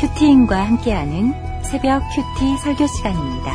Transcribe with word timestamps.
큐티인과 0.00 0.56
함께하는 0.56 1.32
새벽 1.64 2.00
큐티 2.14 2.56
설교 2.58 2.86
시간입니다. 2.86 3.52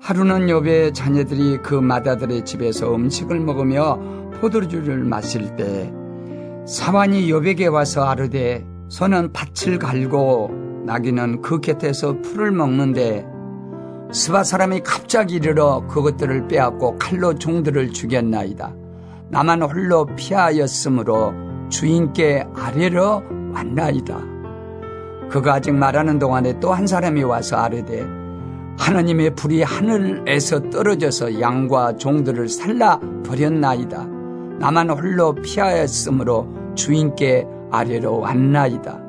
하루는 0.00 0.46
욥의 0.46 0.94
자녀들이 0.94 1.58
그 1.58 1.74
맏아들의 1.74 2.44
집에서 2.44 2.94
음식을 2.94 3.40
먹으며 3.40 3.98
포도주를 4.40 5.02
마실 5.02 5.56
때 5.56 5.92
사환이 6.68 7.26
욥에게 7.26 7.72
와서 7.72 8.04
아뢰되 8.04 8.64
소는 8.90 9.32
밭을 9.32 9.80
갈고 9.80 10.52
나귀는 10.86 11.42
그 11.42 11.60
곁에서 11.60 12.20
풀을 12.20 12.52
먹는데 12.52 13.26
스바 14.12 14.44
사람이 14.44 14.82
갑자기 14.84 15.36
이르러 15.36 15.84
그것들을 15.88 16.46
빼앗고 16.46 16.98
칼로 17.00 17.34
종들을 17.34 17.90
죽였나이다. 17.90 18.72
나만 19.30 19.62
홀로 19.62 20.06
피하였으므로 20.14 21.34
주인께 21.70 22.46
아래로 22.54 23.33
왔나이다. 23.54 24.18
그가 25.30 25.54
아직 25.54 25.72
말하는 25.72 26.18
동안에 26.18 26.60
또 26.60 26.72
한 26.72 26.86
사람이 26.86 27.22
와서 27.22 27.56
아르되 27.56 28.06
하나님의 28.78 29.34
불이 29.36 29.62
하늘에서 29.62 30.70
떨어져서 30.70 31.40
양과 31.40 31.96
종들을 31.96 32.48
살라 32.48 33.00
버렸나이다. 33.24 34.06
나만 34.58 34.90
홀로 34.90 35.34
피하였으므로 35.34 36.48
주인께 36.74 37.46
아래로 37.70 38.20
왔나이다. 38.20 39.00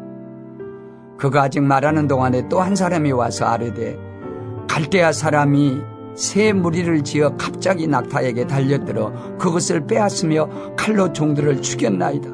그가 1.18 1.44
아직 1.44 1.62
말하는 1.62 2.08
동안에 2.08 2.48
또 2.50 2.62
한 2.62 2.76
사람이 2.76 3.12
와서 3.12 3.46
아르되 3.46 3.98
갈대아 4.70 5.12
사람이 5.12 5.82
새 6.16 6.54
무리를 6.54 7.04
지어 7.04 7.36
갑자기 7.38 7.88
낙타에게 7.88 8.48
달려들어 8.48 9.38
그것을 9.38 9.86
빼앗으며 9.88 10.76
칼로 10.78 11.12
종들을 11.12 11.62
죽였나이다. 11.62 12.30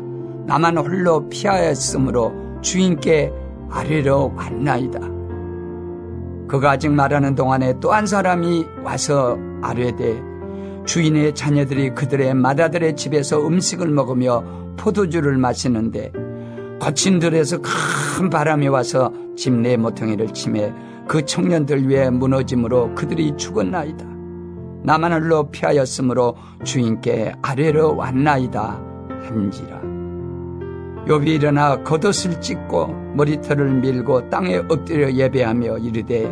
나만 0.52 0.78
홀로 0.80 1.30
피하였으므로 1.30 2.34
주인께 2.60 3.32
아래로 3.70 4.34
왔나이다. 4.36 5.00
그가 6.50 6.72
아직 6.72 6.92
말하는 6.92 7.36
동안에 7.36 7.80
또 7.80 7.94
한 7.94 8.06
사람이 8.06 8.66
와서 8.84 9.38
아뢰되 9.62 10.22
주인의 10.86 11.36
자녀들이 11.36 11.92
그들의 11.92 12.34
마다들의 12.34 12.98
집에서 12.98 13.40
음식을 13.48 13.88
먹으며 13.92 14.44
포도주를 14.76 15.38
마시는데 15.38 16.12
거친 16.82 17.20
들에서 17.20 17.60
큰 17.62 18.30
바람이 18.30 18.68
와서 18.68 19.14
집 19.38 19.52
내 19.54 19.78
모퉁이를 19.78 20.34
치매 20.34 20.74
그 21.08 21.26
청년들 21.26 21.90
위에 21.90 22.10
무너짐으로 22.10 22.96
그들이 22.96 23.38
죽었나이다. 23.38 24.06
나만 24.84 25.14
홀로 25.14 25.50
피하였으므로 25.50 26.36
주인께 26.66 27.36
아래로 27.42 27.96
왔나이다 27.96 28.82
한지라. 29.30 29.81
욥이 31.08 31.28
일어나 31.28 31.82
겉옷을 31.84 32.40
찢고 32.42 32.88
머리털을 33.16 33.74
밀고 33.82 34.30
땅에 34.30 34.58
엎드려 34.58 35.12
예배하며 35.12 35.80
이르되 35.80 36.32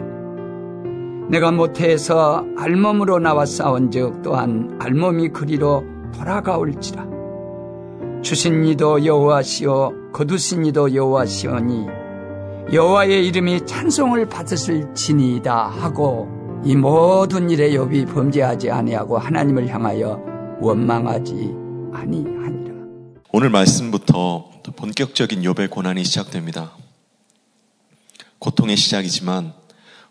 내가 1.30 1.52
모태에서 1.52 2.46
알몸으로 2.58 3.20
싸운즉 3.46 4.22
또한 4.22 4.78
알몸이 4.80 5.30
그리로 5.30 5.84
돌아가올지라 6.18 7.08
주신 8.22 8.66
이도 8.66 9.06
여호와시오 9.06 10.12
거두신 10.12 10.66
이도 10.66 10.94
여호와시오니 10.94 11.88
여호와의 12.74 13.28
이름이 13.28 13.66
찬송을 13.66 14.28
받으실 14.28 14.94
지니이다 14.94 15.68
하고 15.68 16.30
이 16.64 16.76
모든 16.76 17.50
일에 17.50 17.72
욥이 17.72 18.14
범죄하지 18.14 18.70
아니하고 18.70 19.18
하나님을 19.18 19.68
향하여 19.68 20.22
원망하지 20.60 21.56
아니하니라. 21.94 22.59
오늘 23.32 23.52
말씀부터 23.52 24.50
본격적인 24.76 25.44
욥의 25.44 25.70
고난이 25.70 26.04
시작됩니다. 26.04 26.76
고통의 28.40 28.76
시작이지만 28.76 29.54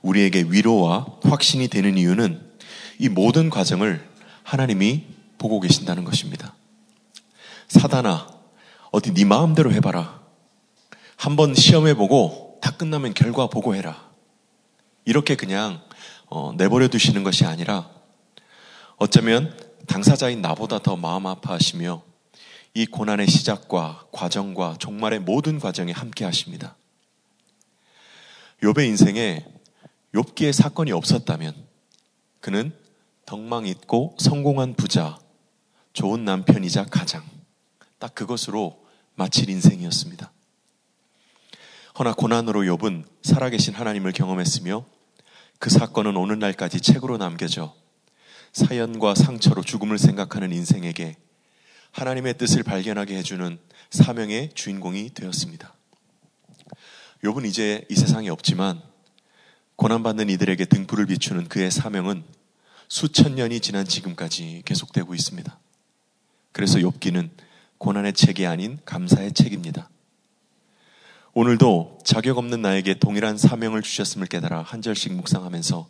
우리에게 0.02 0.44
위로와 0.48 1.18
확신이 1.24 1.66
되는 1.66 1.98
이유는 1.98 2.40
이 3.00 3.08
모든 3.08 3.50
과정을 3.50 4.08
하나님이 4.44 5.04
보고 5.36 5.58
계신다는 5.58 6.04
것입니다. 6.04 6.54
사단아, 7.66 8.28
어디 8.92 9.12
네 9.12 9.24
마음대로 9.24 9.72
해봐라. 9.72 10.20
한번 11.16 11.56
시험해보고 11.56 12.60
다 12.62 12.70
끝나면 12.76 13.14
결과 13.14 13.48
보고해라. 13.48 14.10
이렇게 15.04 15.34
그냥 15.34 15.82
어, 16.26 16.52
내버려 16.56 16.86
두시는 16.86 17.24
것이 17.24 17.44
아니라 17.44 17.90
어쩌면 18.96 19.56
당사자인 19.88 20.40
나보다 20.40 20.78
더 20.78 20.96
마음 20.96 21.26
아파하시며 21.26 22.06
이 22.78 22.86
고난의 22.86 23.26
시작과 23.26 24.06
과정과 24.12 24.76
종말의 24.78 25.18
모든 25.18 25.58
과정에 25.58 25.90
함께 25.90 26.24
하십니다. 26.24 26.76
욥의 28.62 28.86
인생에 28.86 29.44
욥기의 30.14 30.52
사건이 30.52 30.92
없었다면 30.92 31.56
그는 32.38 32.72
덕망 33.26 33.66
있고 33.66 34.14
성공한 34.20 34.74
부자, 34.74 35.18
좋은 35.92 36.24
남편이자 36.24 36.84
가장 36.84 37.24
딱 37.98 38.14
그것으로 38.14 38.86
마칠 39.16 39.50
인생이었습니다. 39.50 40.30
허나 41.98 42.14
고난으로 42.14 42.60
욥은 42.60 43.06
살아계신 43.24 43.74
하나님을 43.74 44.12
경험했으며 44.12 44.84
그 45.58 45.68
사건은 45.68 46.16
오늘날까지 46.16 46.80
책으로 46.80 47.18
남겨져 47.18 47.74
사연과 48.52 49.16
상처로 49.16 49.64
죽음을 49.64 49.98
생각하는 49.98 50.52
인생에게 50.52 51.16
하나님의 51.92 52.38
뜻을 52.38 52.62
발견하게 52.62 53.16
해주는 53.18 53.58
사명의 53.90 54.50
주인공이 54.54 55.10
되었습니다. 55.14 55.74
욥은 57.24 57.46
이제 57.46 57.84
이 57.88 57.94
세상에 57.94 58.28
없지만 58.28 58.80
고난받는 59.76 60.28
이들에게 60.30 60.64
등불을 60.66 61.06
비추는 61.06 61.48
그의 61.48 61.70
사명은 61.70 62.24
수천 62.88 63.34
년이 63.34 63.60
지난 63.60 63.84
지금까지 63.84 64.62
계속되고 64.64 65.14
있습니다. 65.14 65.58
그래서 66.52 66.78
욥기는 66.78 67.30
고난의 67.78 68.14
책이 68.14 68.46
아닌 68.46 68.78
감사의 68.84 69.34
책입니다. 69.34 69.88
오늘도 71.34 71.98
자격 72.04 72.38
없는 72.38 72.62
나에게 72.62 72.94
동일한 72.94 73.38
사명을 73.38 73.82
주셨음을 73.82 74.26
깨달아 74.26 74.62
한 74.62 74.82
절씩 74.82 75.12
묵상하면서 75.14 75.88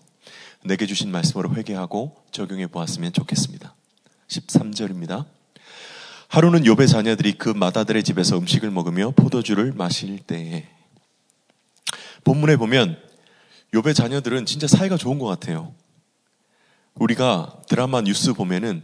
내게 0.65 0.87
주신 0.87 1.11
말씀으로 1.11 1.55
회개하고 1.55 2.17
적용해 2.33 2.67
보았으면 2.67 3.13
좋겠습니다. 3.13 3.75
13절입니다. 4.29 5.25
하루는 6.28 6.65
욥의 6.65 6.89
자녀들이 6.89 7.39
그 7.39 7.49
마다들의 7.49 8.03
집에서 8.05 8.37
음식을 8.37 8.71
먹으며 8.71 9.12
포도주를 9.12 9.72
마실 9.72 10.19
때에 10.19 10.69
본문에 12.22 12.56
보면 12.56 12.99
욥의 13.72 13.94
자녀들은 13.94 14.44
진짜 14.44 14.67
사이가 14.67 14.99
좋은 14.99 15.19
것 15.19 15.27
같아요. 15.27 15.75
우리가 16.94 17.62
드라마 17.67 18.03
뉴스 18.03 18.34
보면은 18.34 18.83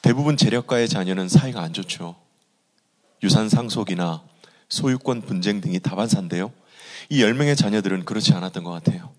대부분 0.00 0.38
재력가의 0.38 0.88
자녀는 0.88 1.28
사이가 1.28 1.60
안 1.60 1.74
좋죠. 1.74 2.16
유산 3.22 3.50
상속이나 3.50 4.22
소유권 4.70 5.22
분쟁 5.22 5.60
등이 5.60 5.80
다반사인데요. 5.80 6.52
이 7.10 7.22
10명의 7.22 7.56
자녀들은 7.56 8.06
그렇지 8.06 8.32
않았던 8.32 8.64
것 8.64 8.70
같아요. 8.70 9.12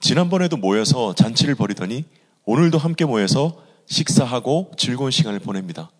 지난번에도 0.00 0.56
모여서 0.56 1.14
잔치를 1.14 1.54
벌이더니 1.54 2.04
오늘도 2.44 2.78
함께 2.78 3.04
모여서 3.04 3.62
식사하고 3.86 4.72
즐거운 4.76 5.12
시간을 5.12 5.38
보냅니다. 5.38 5.90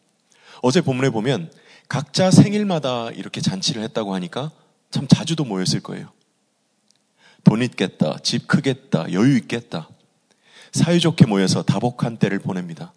어제 0.63 0.81
본문에 0.81 1.11
보면 1.11 1.53
각자 1.89 2.31
생일마다 2.31 3.11
이렇게 3.11 3.41
잔치를 3.41 3.83
했다고 3.83 4.15
하니까 4.15 4.53
참 4.91 5.07
자주도 5.09 5.45
모였을 5.45 5.81
거예요. 5.81 6.11
돈 7.45 7.63
있겠다, 7.63 8.17
집 8.23 8.47
크겠다, 8.47 9.13
여유 9.13 9.37
있겠다. 9.37 9.89
사이좋게 10.73 11.27
모여서 11.27 11.63
다복한 11.63 12.17
때를 12.17 12.39
보냅니다. 12.39 12.95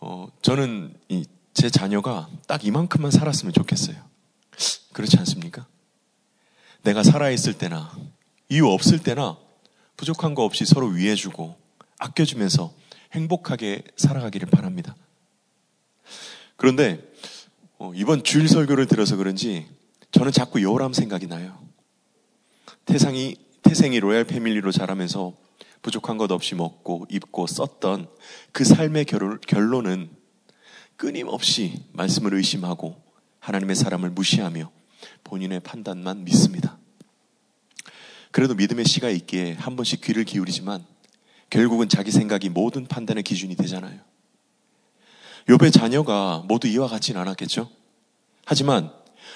어, 0.00 0.28
저는 0.40 0.94
이, 1.08 1.26
제 1.52 1.68
자녀가 1.68 2.28
딱 2.46 2.64
이만큼만 2.64 3.10
살았으면 3.10 3.52
좋겠어요. 3.52 3.96
그렇지 4.92 5.18
않습니까? 5.18 5.66
내가 6.82 7.02
살아있을 7.02 7.54
때나, 7.54 7.90
이유 8.48 8.68
없을 8.68 9.00
때나, 9.00 9.36
부족한 9.96 10.34
거 10.34 10.44
없이 10.44 10.64
서로 10.64 10.86
위해주고, 10.86 11.56
아껴주면서 11.98 12.72
행복하게 13.12 13.82
살아가기를 13.96 14.48
바랍니다. 14.48 14.94
그런데, 16.56 17.02
어, 17.78 17.92
이번 17.94 18.24
주일 18.24 18.48
설교를 18.48 18.86
들어서 18.86 19.16
그런지, 19.16 19.66
저는 20.10 20.32
자꾸 20.32 20.62
여람 20.62 20.92
생각이 20.92 21.26
나요. 21.26 21.58
태상이, 22.84 23.36
태생이 23.62 23.98
로얄 24.00 24.24
패밀리로 24.24 24.70
자라면서 24.72 25.34
부족한 25.82 26.16
것 26.16 26.30
없이 26.30 26.54
먹고 26.54 27.06
입고 27.10 27.46
썼던 27.46 28.08
그 28.52 28.64
삶의 28.64 29.04
결론은 29.04 30.10
끊임없이 30.96 31.82
말씀을 31.92 32.34
의심하고 32.34 33.02
하나님의 33.40 33.76
사람을 33.76 34.10
무시하며 34.10 34.70
본인의 35.24 35.60
판단만 35.60 36.24
믿습니다. 36.24 36.78
그래도 38.30 38.54
믿음의 38.54 38.84
씨가 38.86 39.10
있기에 39.10 39.52
한 39.52 39.76
번씩 39.76 40.00
귀를 40.00 40.24
기울이지만 40.24 40.84
결국은 41.50 41.88
자기 41.88 42.10
생각이 42.10 42.48
모든 42.48 42.86
판단의 42.86 43.22
기준이 43.22 43.54
되잖아요. 43.54 44.00
욥의 45.48 45.72
자녀가 45.72 46.42
모두 46.46 46.68
이와 46.68 46.88
같지는 46.88 47.20
않았겠죠? 47.20 47.70
하지만 48.44 48.92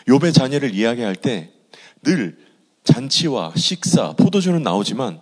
욥의 0.07 0.35
자녀를 0.35 0.75
이야기할 0.75 1.17
때 1.17 1.59
늘 2.03 2.39
잔치와 2.85 3.53
식사, 3.57 4.13
포도주는 4.15 4.63
나오지만 4.63 5.21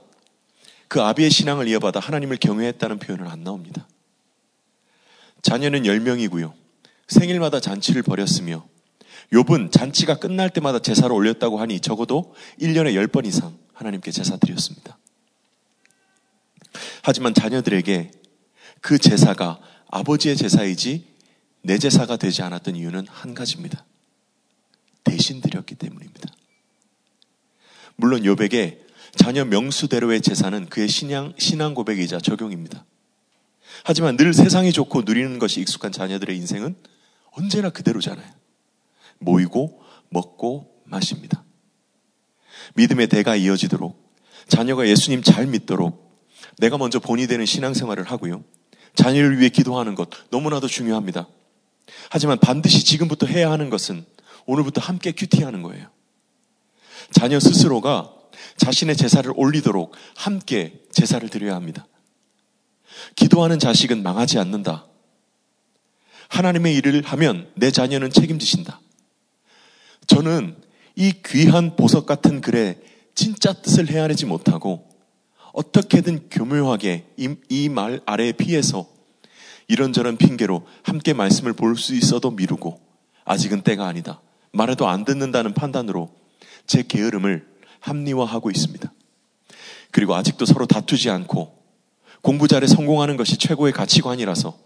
그 0.89 1.03
아비의 1.03 1.31
신앙을 1.31 1.67
이어받아 1.69 2.01
하나님을 2.01 2.37
경외했다는 2.37 2.99
표현은 2.99 3.27
안 3.27 3.43
나옵니다. 3.43 3.89
자녀는 5.43 5.83
10명이고요. 5.83 6.53
생일마다 7.09 7.61
잔치를 7.61 8.03
벌였으며 8.03 8.67
욥은 9.33 9.73
잔치가 9.73 10.17
끝날 10.17 10.51
때마다 10.51 10.79
제사를 10.79 11.13
올렸다고 11.13 11.59
하니 11.59 11.81
적어도 11.81 12.35
1년에 12.61 12.95
10번 12.95 13.27
이상 13.27 13.59
하나님께 13.73 14.13
제사 14.13 14.37
드렸습니다. 14.37 14.99
하지만 17.03 17.35
자녀들에게 17.35 18.11
그 18.81 18.99
제사가 18.99 19.59
아버지의 19.89 20.37
제사이지 20.37 21.17
내 21.63 21.79
제사가 21.79 22.17
되지 22.17 22.43
않았던 22.43 22.77
이유는 22.77 23.07
한 23.09 23.35
가지입니다. 23.35 23.85
대신 25.05 25.41
드렸기 25.41 25.75
때문입니다. 25.75 26.33
물론 27.97 28.23
욥에게 28.23 28.79
자녀 29.17 29.45
명수대로의 29.45 30.21
제사는 30.21 30.67
그의 30.67 30.89
신앙, 30.89 31.33
신앙 31.39 31.75
고백이자 31.75 32.19
적용입니다. 32.19 32.85
하지만 33.85 34.17
늘 34.17 34.35
세상이 34.35 34.73
좋고 34.73 35.03
누리는 35.03 35.39
것이 35.39 35.61
익숙한 35.61 35.93
자녀들의 35.93 36.37
인생은 36.37 36.77
언제나 37.33 37.71
그대로잖아요. 37.71 38.31
모이고 39.19 39.83
먹고 40.11 40.83
마십니다. 40.85 41.45
믿음의 42.75 43.09
대가 43.09 43.37
이어지도록 43.37 44.15
자녀가 44.49 44.87
예수님 44.87 45.23
잘 45.23 45.47
믿도록 45.47 46.07
내가 46.59 46.79
먼저 46.79 46.99
본이 46.99 47.27
되는 47.27 47.45
신앙생활을 47.45 48.05
하고요. 48.05 48.45
자녀를 48.97 49.39
위해 49.39 49.49
기도하는 49.49 49.95
것 49.95 50.09
너무나도 50.31 50.67
중요합니다. 50.67 51.29
하지만 52.11 52.39
반드시 52.39 52.85
지금부터 52.85 53.27
해야 53.27 53.51
하는 53.51 53.71
것은 53.71 54.05
오늘부터 54.47 54.81
함께 54.81 55.13
큐티하는 55.13 55.63
거예요. 55.63 55.89
자녀 57.13 57.39
스스로가 57.39 58.13
자신의 58.57 58.97
제사를 58.97 59.31
올리도록 59.37 59.95
함께 60.17 60.81
제사를 60.91 61.27
드려야 61.29 61.55
합니다. 61.55 61.87
기도하는 63.15 63.59
자식은 63.59 64.03
망하지 64.03 64.39
않는다. 64.39 64.87
하나님의 66.29 66.75
일을 66.77 67.03
하면 67.05 67.51
내 67.55 67.71
자녀는 67.71 68.11
책임지신다. 68.11 68.81
저는 70.07 70.57
이 70.97 71.13
귀한 71.25 71.77
보석 71.77 72.07
같은 72.07 72.41
글의 72.41 72.81
진짜 73.15 73.53
뜻을 73.53 73.89
헤아리지 73.89 74.27
못하고 74.27 74.86
어떻게든 75.57 76.29
교묘하게 76.29 77.07
이 77.17 77.69
말 77.71 78.01
아래에 78.05 78.33
피해서 78.33 78.87
이런저런 79.69 80.19
핑계로 80.19 80.67
함께 80.83 81.15
말씀을 81.15 81.55
볼 81.55 81.77
수 81.77 81.95
있어도 81.95 82.31
미루고 82.31 82.79
아직은 83.25 83.63
때가 83.63 83.87
아니다. 83.87 84.21
말해도 84.53 84.87
안 84.87 85.05
듣는다는 85.05 85.55
판단으로 85.55 86.15
제 86.67 86.83
게으름을 86.83 87.47
합리화하고 87.81 88.51
있습니다. 88.51 88.93
그리고 89.93 90.15
아직도 90.15 90.45
서로 90.45 90.67
다투지 90.67 91.09
않고 91.11 91.57
공부 92.21 92.49
잘해 92.49 92.67
성공하는 92.67 93.17
것이 93.17 93.39
최고의 93.39 93.73
가치관이라서 93.73 94.59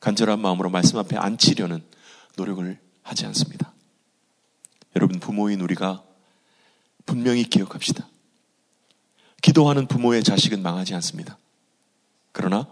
간절한 0.00 0.40
마음으로 0.40 0.70
말씀 0.70 0.98
앞에 0.98 1.16
앉히려는 1.16 1.82
노력을 2.36 2.78
하지 3.02 3.26
않습니다. 3.26 3.72
여러분, 4.94 5.20
부모인 5.20 5.60
우리가 5.60 6.02
분명히 7.04 7.44
기억합시다. 7.44 8.08
기도하는 9.46 9.86
부모의 9.86 10.24
자식은 10.24 10.60
망하지 10.60 10.92
않습니다. 10.96 11.38
그러나 12.32 12.66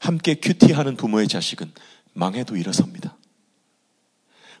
함께 0.00 0.34
큐티하는 0.34 0.96
부모의 0.96 1.28
자식은 1.28 1.70
망해도 2.12 2.56
일어섭니다. 2.56 3.16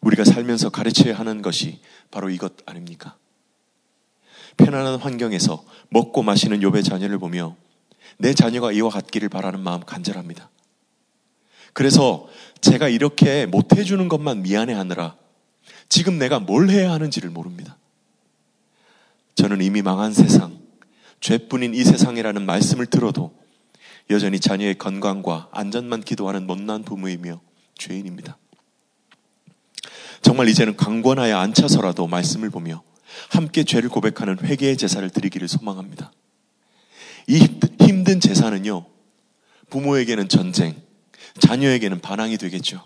우리가 0.00 0.22
살면서 0.22 0.70
가르쳐야 0.70 1.18
하는 1.18 1.42
것이 1.42 1.80
바로 2.12 2.30
이것 2.30 2.52
아닙니까? 2.64 3.16
편안한 4.56 5.00
환경에서 5.00 5.64
먹고 5.88 6.22
마시는 6.22 6.60
욥의 6.60 6.84
자녀를 6.84 7.18
보며 7.18 7.56
내 8.18 8.34
자녀가 8.34 8.70
이와 8.70 8.88
같기를 8.90 9.28
바라는 9.28 9.58
마음 9.58 9.80
간절합니다. 9.80 10.50
그래서 11.72 12.28
제가 12.60 12.88
이렇게 12.88 13.46
못해주는 13.46 14.08
것만 14.08 14.42
미안해 14.42 14.74
하느라 14.74 15.16
지금 15.88 16.18
내가 16.18 16.38
뭘 16.38 16.70
해야 16.70 16.92
하는지를 16.92 17.30
모릅니다. 17.30 17.76
저는 19.34 19.60
이미 19.60 19.82
망한 19.82 20.12
세상, 20.14 20.67
죄뿐인 21.20 21.74
이 21.74 21.84
세상이라는 21.84 22.44
말씀을 22.46 22.86
들어도 22.86 23.36
여전히 24.10 24.40
자녀의 24.40 24.78
건강과 24.78 25.48
안전만 25.52 26.02
기도하는 26.02 26.46
못난 26.46 26.82
부모이며 26.82 27.40
죄인입니다. 27.76 28.38
정말 30.22 30.48
이제는 30.48 30.76
강권하에 30.76 31.32
앉혀서라도 31.32 32.06
말씀을 32.06 32.50
보며 32.50 32.82
함께 33.30 33.64
죄를 33.64 33.88
고백하는 33.88 34.38
회개의 34.42 34.76
제사를 34.76 35.08
드리기를 35.10 35.48
소망합니다. 35.48 36.12
이 37.26 37.46
힘든 37.80 38.20
제사는요, 38.20 38.86
부모에게는 39.70 40.28
전쟁, 40.28 40.74
자녀에게는 41.38 42.00
반항이 42.00 42.38
되겠죠. 42.38 42.84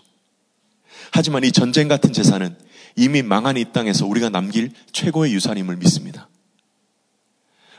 하지만 1.11 1.43
이 1.43 1.51
전쟁 1.51 1.87
같은 1.87 2.11
제사는 2.11 2.55
이미 2.95 3.21
망한 3.21 3.57
이 3.57 3.65
땅에서 3.71 4.05
우리가 4.05 4.29
남길 4.29 4.71
최고의 4.91 5.33
유산임을 5.33 5.77
믿습니다. 5.77 6.29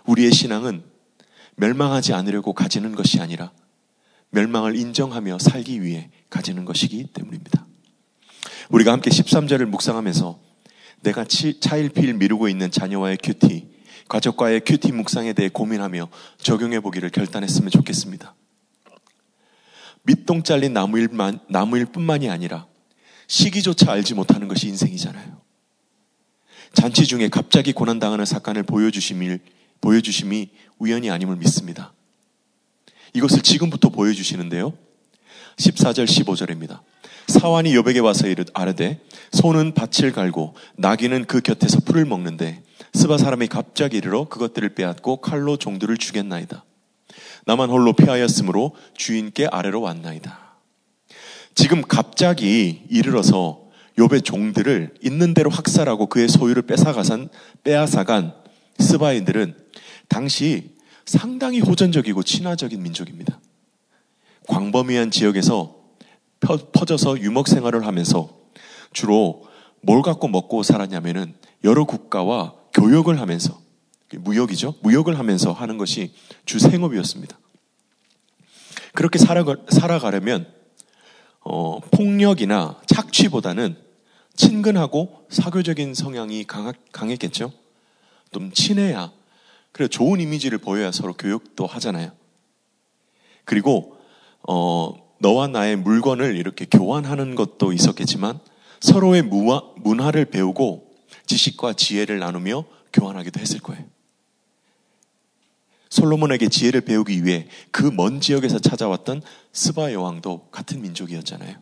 우리의 0.07 0.33
신앙은 0.33 0.83
멸망하지 1.57 2.13
않으려고 2.13 2.53
가지는 2.53 2.95
것이 2.95 3.21
아니라 3.21 3.53
멸망을 4.31 4.77
인정하며 4.77 5.39
살기 5.39 5.83
위해 5.83 6.11
가지는 6.29 6.65
것이기 6.65 7.05
때문입니다. 7.13 7.67
우리가 8.71 8.93
함께 8.93 9.11
13절을 9.11 9.67
묵상하면서 9.67 10.41
내가 11.03 11.25
차일피일 11.61 12.15
미루고 12.15 12.49
있는 12.49 12.71
자녀와의 12.71 13.19
큐티, 13.23 13.69
가족과의 14.09 14.63
큐티 14.65 14.93
묵상에 14.93 15.33
대해 15.33 15.49
고민하며 15.49 16.09
적용해 16.39 16.81
보기를 16.81 17.11
결단했으면 17.11 17.71
좋겠습니다. 17.71 18.35
밑동 20.03 20.43
잘린 20.43 20.73
나무일만, 20.73 21.41
나무일 21.49 21.87
뿐만이 21.87 22.29
아니라 22.29 22.67
시기조차 23.27 23.93
알지 23.93 24.15
못하는 24.15 24.49
것이 24.49 24.69
인생이잖아요. 24.69 25.41
잔치 26.75 27.07
중에 27.07 27.29
갑자기 27.29 27.73
고난당하는 27.73 28.25
사건을 28.25 28.65
보여주심이, 28.65 29.39
보여주심이 29.85 30.49
우연이 30.79 31.11
아님을 31.11 31.37
믿습니다. 31.37 31.93
이것을 33.13 33.43
지금부터 33.43 33.91
보여주시는데요. 33.91 34.73
14절, 35.59 36.07
15절입니다. 36.07 36.81
사환이 37.29 37.75
여백에 37.75 37.99
와서 37.99 38.27
이르 38.27 38.45
아르되 38.55 39.01
소는 39.33 39.75
밭을 39.75 40.13
갈고 40.13 40.55
나귀는 40.77 41.27
그 41.27 41.41
곁에서 41.41 41.81
풀을 41.81 42.07
먹는데 42.07 42.63
스바 42.95 43.19
사람이 43.19 43.47
갑자기 43.49 43.99
이르러 43.99 44.25
그것들을 44.25 44.75
빼앗고 44.75 45.19
칼로 45.19 45.59
종들을 45.59 45.97
죽였나이다. 45.99 46.65
나만 47.45 47.69
홀로 47.69 47.93
피하였으므로 47.93 48.75
주인께 48.97 49.47
아래로 49.47 49.83
왔나이다. 49.83 50.57
지금 51.55 51.83
갑자기 51.83 52.85
이르러서 52.89 53.69
욥의 53.99 54.25
종들을 54.25 54.95
있는 55.03 55.35
대로 55.35 55.51
학살하고 55.51 56.07
그의 56.07 56.29
소유를 56.29 56.63
뺏어가산 56.63 57.29
빼앗아간 57.63 58.35
스바인들은 58.79 59.64
당시 60.09 60.75
상당히 61.07 61.61
호전적이고 61.61 62.23
친화적인 62.23 62.83
민족입니다. 62.83 63.41
광범위한 64.49 65.11
지역에서 65.11 65.77
퍼져서 66.73 67.21
유목 67.21 67.49
생활을 67.49 67.87
하면서 67.87 68.39
주로 68.93 69.47
뭘 69.81 70.03
갖고 70.03 70.29
먹고 70.29 70.63
살았냐면은 70.63 71.35
여러 71.63 71.85
국가와 71.85 72.55
교역을 72.73 73.21
하면서 73.21 73.61
무역이죠. 74.13 74.77
무역을 74.83 75.19
하면서 75.19 75.53
하는 75.53 75.79
것이 75.79 76.15
주 76.45 76.59
생업이었습니다. 76.59 77.39
그렇게 78.93 79.19
살아가, 79.19 79.57
살아가려면 79.69 80.47
어, 81.41 81.81
폭력이나 81.81 82.81
착취보다는 82.87 83.77
친근하고 84.37 85.27
사교적인 85.31 85.95
성향이 85.95 86.45
강하, 86.45 86.73
강했겠죠. 86.93 87.53
좀 88.33 88.53
친해야 88.53 89.13
그래 89.75 89.89
좋은 89.89 90.21
이미지를 90.21 90.59
보여야 90.59 90.93
서로 90.93 91.15
교육도 91.15 91.67
하잖아요. 91.67 92.13
그리고 93.45 93.97
어, 94.49 94.95
너와 95.19 95.49
나의 95.49 95.75
물건을 95.75 96.37
이렇게 96.37 96.65
교환하는 96.65 97.35
것도 97.35 97.73
있었겠지만 97.73 98.39
서로의 98.79 99.23
무화, 99.23 99.63
문화를 99.79 100.27
배우고 100.27 100.95
지식과 101.27 101.73
지혜를 101.73 102.21
나누며 102.21 102.65
교환하기도 102.93 103.41
했을 103.41 103.59
거예요. 103.59 103.85
솔로몬에게 105.91 106.49
지혜를 106.49 106.83
배우기 106.83 107.25
위해 107.25 107.49
그 107.73 107.91
먼 107.91 108.21
지역에서 108.21 108.61
찾아왔던 108.61 109.23
스바 109.53 109.93
여왕도 109.93 110.51
같은 110.53 110.83
민족이었잖아요. 110.83 111.57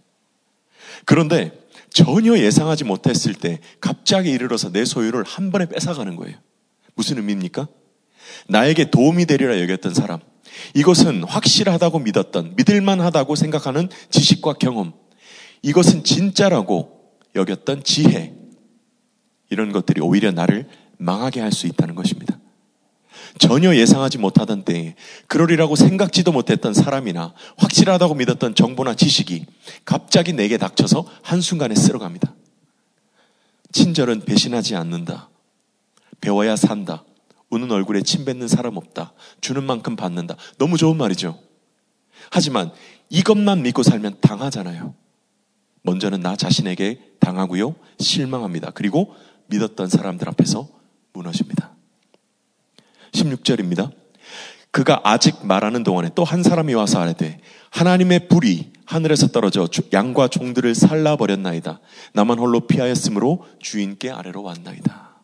그런데 1.07 1.67
전혀 1.89 2.37
예상하지 2.37 2.85
못했을 2.85 3.33
때 3.33 3.61
갑자기 3.81 4.31
이르러서 4.33 4.71
내 4.71 4.85
소유를 4.85 5.25
한 5.25 5.51
번에 5.51 5.67
뺏어가는 5.67 6.17
거예요. 6.17 6.37
무슨 6.95 7.17
의미입니까? 7.17 7.69
나에게 8.49 8.91
도움이 8.91 9.27
되리라 9.27 9.61
여겼던 9.61 9.95
사람, 9.95 10.21
이것은 10.75 11.25
확실하다고 11.25 12.01
믿었던, 12.01 12.55
믿을만하다고 12.57 13.35
생각하는 13.35 13.89
지식과 14.11 14.55
경험, 14.55 14.93
이것은 15.63 16.05
진짜라고 16.05 17.01
여겼던 17.35 17.85
지혜, 17.85 18.35
이런 19.51 19.73
것들이 19.73 20.01
오히려 20.01 20.31
나를 20.33 20.69
망하게 20.99 21.41
할 21.41 21.53
수 21.53 21.67
있다는 21.67 21.95
것입니다. 21.95 22.39
전혀 23.39 23.75
예상하지 23.75 24.19
못하던 24.19 24.63
때에 24.63 24.95
그러리라고 25.27 25.75
생각지도 25.75 26.33
못했던 26.33 26.75
사람이나 26.75 27.35
확실하다고 27.57 28.15
믿었던 28.15 28.55
정보나 28.55 28.95
지식이 28.95 29.47
갑자기 29.85 30.33
내게 30.33 30.59
닥쳐서 30.59 31.07
한순간에 31.23 31.75
쓸어갑니다. 31.75 32.35
친절은 33.73 34.27
배신하지 34.27 34.77
않는다. 34.77 35.31
배워야 36.21 36.57
산다. 36.57 37.05
우는 37.53 37.71
얼굴에 37.71 38.01
침 38.03 38.25
뱉는 38.25 38.49
사람 38.49 38.79
없다. 38.79 39.13
주는 39.43 39.63
만큼 39.63 39.95
받는다. 39.95 40.37
너무 40.57 40.79
좋은 40.79 40.97
말이죠. 40.97 41.39
하지만 42.31 42.73
이것만 43.11 43.63
믿고 43.63 43.83
살면 43.83 44.17
당하잖아요. 44.23 44.95
먼저는 45.83 46.21
나 46.21 46.35
자신에게 46.35 46.99
당하고요. 47.21 47.75
실망합니다. 47.99 48.71
그리고 48.71 49.15
믿었던 49.49 49.89
사람들 49.89 50.29
앞에서 50.31 50.67
무너집니다. 51.13 51.73
16절입니다. 53.13 53.91
그가 54.71 55.03
아직 55.05 55.45
말하는 55.45 55.83
동안에 55.83 56.13
또 56.15 56.25
한 56.25 56.43
사람이 56.43 56.73
와서 56.73 57.01
아래되 57.01 57.39
하나님의 57.69 58.29
불이 58.29 58.73
하늘에서 58.87 59.27
떨어져 59.27 59.69
양과 59.93 60.29
종들을 60.29 60.75
살라 60.75 61.17
버렸나이다. 61.17 61.81
나만 62.15 62.39
홀로 62.39 62.61
피하였으므로 62.67 63.45
주인께 63.61 64.11
아래로 64.11 64.43
왔나이다. 64.43 65.21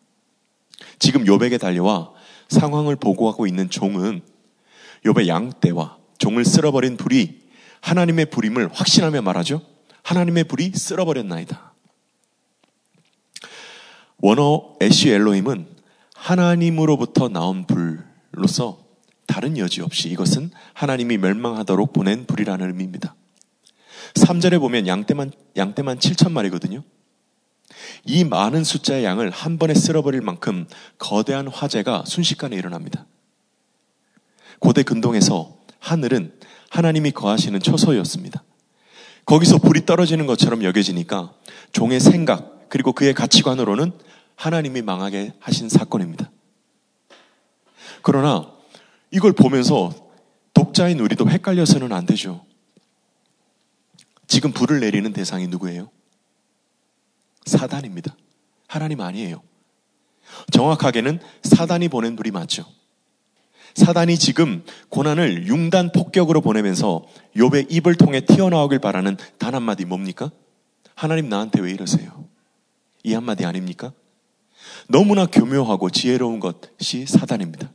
지금 0.99 1.25
요백에 1.25 1.57
달려와 1.57 2.18
상황을 2.49 2.95
보고하고 2.95 3.47
있는 3.47 3.69
종은 3.69 4.21
요배 5.05 5.27
양떼와 5.27 5.97
종을 6.17 6.43
쓸어버린 6.43 6.97
불이 6.97 7.39
하나님의 7.81 8.25
불임을 8.25 8.69
확신하며 8.73 9.21
말하죠. 9.21 9.61
하나님의 10.03 10.45
불이 10.45 10.71
쓸어버렸나이다. 10.73 11.73
원어 14.21 14.75
애쉬 14.81 15.09
엘로힘은 15.11 15.67
하나님으로부터 16.13 17.29
나온 17.29 17.65
불로서 17.65 18.85
다른 19.25 19.57
여지 19.57 19.81
없이 19.81 20.09
이것은 20.09 20.51
하나님이 20.73 21.17
멸망하도록 21.17 21.93
보낸 21.93 22.25
불이라는 22.25 22.67
의미입니다. 22.67 23.15
3절에 24.15 24.59
보면 24.59 24.87
양떼만, 24.87 25.31
양떼만 25.55 25.99
7천 25.99 26.31
마리거든요. 26.31 26.83
이 28.05 28.23
많은 28.23 28.63
숫자의 28.63 29.03
양을 29.03 29.29
한 29.29 29.57
번에 29.57 29.73
쓸어버릴 29.73 30.21
만큼 30.21 30.67
거대한 30.97 31.47
화재가 31.47 32.03
순식간에 32.05 32.55
일어납니다. 32.55 33.05
고대 34.59 34.83
근동에서 34.83 35.57
하늘은 35.79 36.33
하나님이 36.69 37.11
거하시는 37.11 37.59
초소였습니다. 37.59 38.43
거기서 39.25 39.59
불이 39.59 39.85
떨어지는 39.85 40.25
것처럼 40.25 40.63
여겨지니까 40.63 41.33
종의 41.71 41.99
생각 41.99 42.67
그리고 42.69 42.93
그의 42.93 43.13
가치관으로는 43.13 43.91
하나님이 44.35 44.81
망하게 44.81 45.33
하신 45.39 45.69
사건입니다. 45.69 46.31
그러나 48.01 48.51
이걸 49.11 49.33
보면서 49.33 49.91
독자인 50.53 50.99
우리도 50.99 51.29
헷갈려서는 51.29 51.91
안 51.91 52.05
되죠. 52.05 52.45
지금 54.27 54.51
불을 54.51 54.79
내리는 54.79 55.11
대상이 55.11 55.47
누구예요? 55.47 55.89
사단입니다. 57.49 58.15
하나님 58.67 59.01
아니에요. 59.01 59.41
정확하게는 60.51 61.19
사단이 61.43 61.89
보낸 61.89 62.15
불이 62.15 62.31
맞죠. 62.31 62.65
사단이 63.75 64.17
지금 64.17 64.63
고난을 64.89 65.47
융단 65.47 65.91
폭격으로 65.91 66.41
보내면서 66.41 67.05
욥의 67.35 67.67
입을 67.71 67.95
통해 67.95 68.21
튀어나오길 68.21 68.79
바라는 68.79 69.17
단 69.37 69.55
한마디 69.55 69.85
뭡니까? 69.85 70.31
하나님 70.95 71.29
나한테 71.29 71.61
왜 71.61 71.71
이러세요? 71.71 72.25
이 73.03 73.13
한마디 73.13 73.45
아닙니까? 73.45 73.93
너무나 74.87 75.25
교묘하고 75.25 75.89
지혜로운 75.89 76.39
것이 76.39 77.05
사단입니다. 77.05 77.71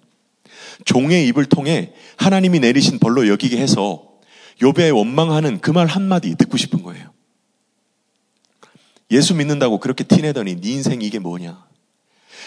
종의 0.85 1.27
입을 1.29 1.47
통해 1.47 1.93
하나님이 2.17 2.61
내리신 2.61 2.99
벌로 2.99 3.29
여기게 3.29 3.59
해서 3.59 4.09
욥의 4.61 4.95
원망하는 4.97 5.61
그 5.61 5.71
말 5.71 5.87
한마디 5.87 6.35
듣고 6.37 6.57
싶은 6.57 6.83
거예요. 6.83 7.14
예수 9.15 9.35
믿는다고 9.35 9.79
그렇게 9.79 10.05
티내더니 10.05 10.61
네 10.61 10.71
인생 10.71 11.01
이게 11.01 11.19
뭐냐? 11.19 11.65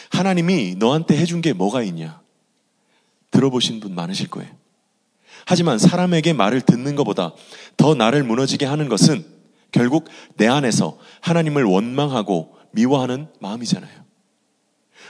하나님이 0.09 0.75
너한테 0.77 1.17
해준 1.17 1.41
게 1.41 1.53
뭐가 1.53 1.81
있냐? 1.83 2.21
들어보신 3.31 3.79
분 3.79 3.95
많으실 3.95 4.27
거예요. 4.27 4.51
하지만 5.45 5.79
사람에게 5.79 6.33
말을 6.33 6.61
듣는 6.61 6.95
것보다 6.95 7.33
더 7.77 7.95
나를 7.95 8.23
무너지게 8.23 8.65
하는 8.65 8.89
것은 8.89 9.25
결국 9.71 10.09
내 10.35 10.47
안에서 10.47 10.97
하나님을 11.21 11.63
원망하고 11.63 12.57
미워하는 12.71 13.27
마음이잖아요. 13.39 13.91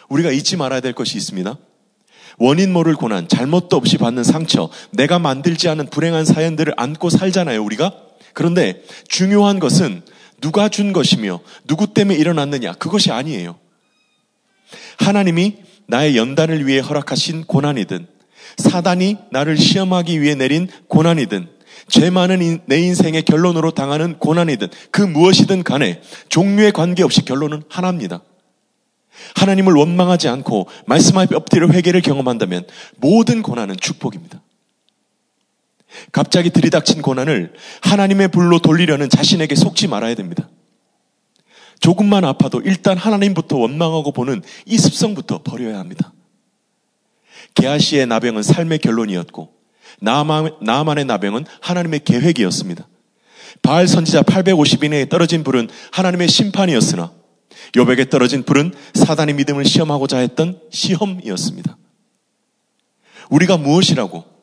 우리가 0.09 0.31
잊지 0.31 0.57
말아야 0.57 0.79
될 0.79 0.93
것이 0.93 1.17
있습니다. 1.17 1.57
원인 2.37 2.71
모를 2.71 2.95
고난, 2.95 3.27
잘못도 3.27 3.75
없이 3.75 3.97
받는 3.97 4.23
상처, 4.23 4.69
내가 4.91 5.17
만들지 5.17 5.69
않은 5.69 5.87
불행한 5.87 6.23
사연들을 6.23 6.73
안고 6.77 7.09
살잖아요, 7.09 7.63
우리가. 7.63 7.95
그런데 8.33 8.83
중요한 9.07 9.59
것은 9.59 10.03
누가 10.41 10.69
준 10.69 10.93
것이며 10.93 11.39
누구 11.65 11.93
때문에 11.93 12.17
일어났느냐, 12.17 12.73
그것이 12.73 13.11
아니에요. 13.11 13.57
하나님이 14.97 15.57
나의 15.87 16.17
연단을 16.17 16.67
위해 16.67 16.79
허락하신 16.79 17.45
고난이든, 17.45 18.07
사단이 18.57 19.17
나를 19.31 19.57
시험하기 19.57 20.21
위해 20.21 20.35
내린 20.35 20.67
고난이든, 20.87 21.49
죄 21.89 22.09
많은 22.09 22.59
내 22.65 22.79
인생의 22.79 23.23
결론으로 23.23 23.71
당하는 23.71 24.17
고난이든, 24.17 24.67
그 24.91 25.01
무엇이든 25.01 25.63
간에 25.63 26.01
종류에 26.29 26.71
관계없이 26.71 27.23
결론은 27.23 27.63
하나입니다. 27.69 28.21
하나님을 29.35 29.73
원망하지 29.73 30.27
않고 30.27 30.67
말씀 30.85 31.17
앞에 31.17 31.35
엎드려 31.35 31.67
회개를 31.67 32.01
경험한다면 32.01 32.65
모든 32.97 33.41
고난은 33.41 33.75
축복입니다. 33.77 34.41
갑자기 36.11 36.49
들이닥친 36.49 37.01
고난을 37.01 37.53
하나님의 37.81 38.29
불로 38.29 38.59
돌리려는 38.59 39.09
자신에게 39.09 39.55
속지 39.55 39.87
말아야 39.87 40.15
됩니다. 40.15 40.49
조금만 41.79 42.25
아파도 42.25 42.59
일단 42.61 42.97
하나님부터 42.97 43.57
원망하고 43.57 44.11
보는 44.11 44.41
이 44.65 44.77
습성부터 44.77 45.43
버려야 45.43 45.79
합니다. 45.79 46.13
게하시의 47.53 48.07
나병은 48.07 48.43
삶의 48.43 48.79
결론이었고 48.79 49.53
나만의 49.99 51.05
나병은 51.05 51.45
하나님의 51.61 52.01
계획이었습니다. 52.03 52.87
바알 53.61 53.87
선지자 53.87 54.23
850인에 54.23 55.09
떨어진 55.09 55.43
불은 55.43 55.69
하나님의 55.91 56.27
심판이었으나 56.27 57.11
요백에 57.75 58.09
떨어진 58.09 58.43
불은 58.43 58.73
사단의 58.93 59.35
믿음을 59.35 59.65
시험하고자 59.65 60.17
했던 60.19 60.59
시험이었습니다. 60.71 61.77
우리가 63.29 63.57
무엇이라고 63.57 64.36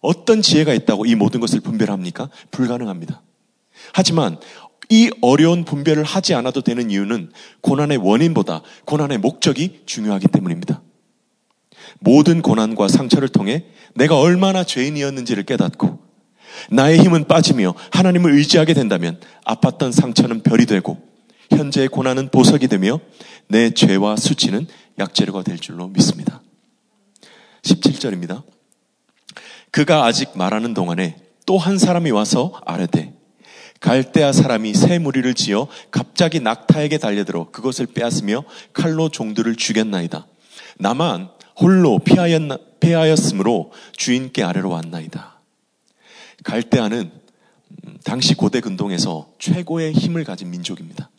어떤 0.00 0.42
지혜가 0.42 0.74
있다고 0.74 1.06
이 1.06 1.14
모든 1.14 1.40
것을 1.40 1.60
분별합니까? 1.60 2.28
불가능합니다. 2.50 3.22
하지만 3.92 4.38
이 4.88 5.10
어려운 5.20 5.64
분별을 5.64 6.04
하지 6.04 6.34
않아도 6.34 6.60
되는 6.60 6.90
이유는 6.90 7.32
고난의 7.60 7.98
원인보다 7.98 8.62
고난의 8.84 9.18
목적이 9.18 9.82
중요하기 9.86 10.28
때문입니다. 10.28 10.82
모든 11.98 12.42
고난과 12.42 12.88
상처를 12.88 13.28
통해 13.28 13.64
내가 13.94 14.18
얼마나 14.18 14.64
죄인이었는지를 14.64 15.44
깨닫고 15.44 15.98
나의 16.70 16.98
힘은 17.00 17.26
빠지며 17.26 17.74
하나님을 17.90 18.32
의지하게 18.32 18.74
된다면 18.74 19.20
아팠던 19.44 19.92
상처는 19.92 20.42
별이 20.42 20.66
되고 20.66 20.98
현재의 21.50 21.88
고난은 21.88 22.28
보석이 22.28 22.68
되며 22.68 23.00
내 23.48 23.70
죄와 23.70 24.16
수치는 24.16 24.66
약재료가 24.98 25.42
될 25.42 25.58
줄로 25.58 25.88
믿습니다. 25.88 26.42
17절입니다. 27.62 28.42
그가 29.76 30.06
아직 30.06 30.30
말하는 30.34 30.72
동안에 30.72 31.18
또 31.44 31.58
한 31.58 31.76
사람이 31.76 32.10
와서 32.10 32.58
아뢰되 32.64 33.12
갈대아 33.80 34.32
사람이 34.32 34.72
새 34.72 34.98
무리를 34.98 35.34
지어 35.34 35.68
갑자기 35.90 36.40
낙타에게 36.40 36.96
달려들어 36.96 37.50
그것을 37.50 37.84
빼앗으며 37.84 38.44
칼로 38.72 39.10
종들을 39.10 39.54
죽였나이다. 39.54 40.26
나만 40.78 41.28
홀로 41.60 41.98
피하였나, 41.98 42.56
피하였으므로 42.80 43.70
주인께 43.92 44.42
아래로 44.42 44.70
왔나이다. 44.70 45.42
갈대아는 46.42 47.10
음, 47.84 47.98
당시 48.02 48.34
고대 48.34 48.62
근동에서 48.62 49.28
최고의 49.38 49.92
힘을 49.92 50.24
가진 50.24 50.50
민족입니다. 50.50 51.10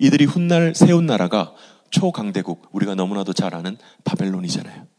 이들이 0.00 0.24
훗날 0.24 0.74
세운 0.74 1.06
나라가 1.06 1.54
초강대국, 1.90 2.70
우리가 2.72 2.96
너무나도 2.96 3.34
잘 3.34 3.54
아는 3.54 3.78
바벨론이잖아요. 4.02 4.90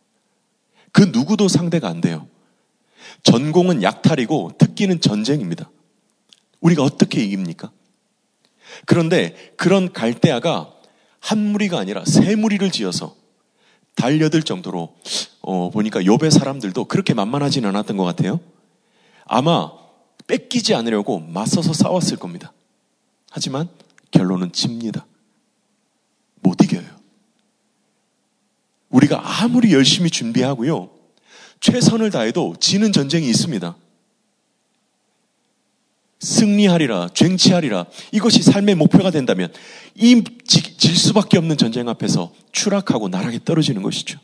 그 0.91 1.09
누구도 1.13 1.47
상대가 1.47 1.87
안 1.87 2.01
돼요. 2.01 2.27
전공은 3.23 3.83
약탈이고 3.83 4.53
특기는 4.57 4.99
전쟁입니다. 4.99 5.69
우리가 6.59 6.83
어떻게 6.83 7.23
이깁니까? 7.23 7.71
그런데 8.85 9.35
그런 9.57 9.91
갈대아가 9.91 10.73
한 11.19 11.39
무리가 11.39 11.79
아니라 11.79 12.03
세 12.05 12.35
무리를 12.35 12.69
지어서 12.71 13.15
달려들 13.95 14.43
정도로 14.43 14.95
어, 15.41 15.69
보니까 15.69 16.05
요배 16.05 16.29
사람들도 16.29 16.85
그렇게 16.85 17.13
만만하진 17.13 17.65
않았던 17.65 17.97
것 17.97 18.03
같아요. 18.03 18.39
아마 19.25 19.71
뺏기지 20.27 20.73
않으려고 20.73 21.19
맞서서 21.19 21.73
싸웠을 21.73 22.17
겁니다. 22.17 22.53
하지만 23.29 23.69
결론은 24.11 24.51
칩니다. 24.51 25.05
못 26.35 26.61
이겨요. 26.63 26.90
우리가 28.91 29.41
아무리 29.43 29.73
열심히 29.73 30.09
준비하고요. 30.09 30.89
최선을 31.59 32.11
다해도 32.11 32.55
지는 32.59 32.91
전쟁이 32.91 33.29
있습니다. 33.29 33.75
승리하리라, 36.19 37.09
쟁취하리라. 37.15 37.85
이것이 38.11 38.43
삶의 38.43 38.75
목표가 38.75 39.09
된다면 39.09 39.51
이 39.95 40.23
질 40.81 40.97
수밖에 40.97 41.37
없는 41.37 41.57
전쟁 41.57 41.87
앞에서 41.89 42.33
추락하고 42.51 43.07
나락에 43.07 43.39
떨어지는 43.45 43.83
것이죠. 43.83 44.19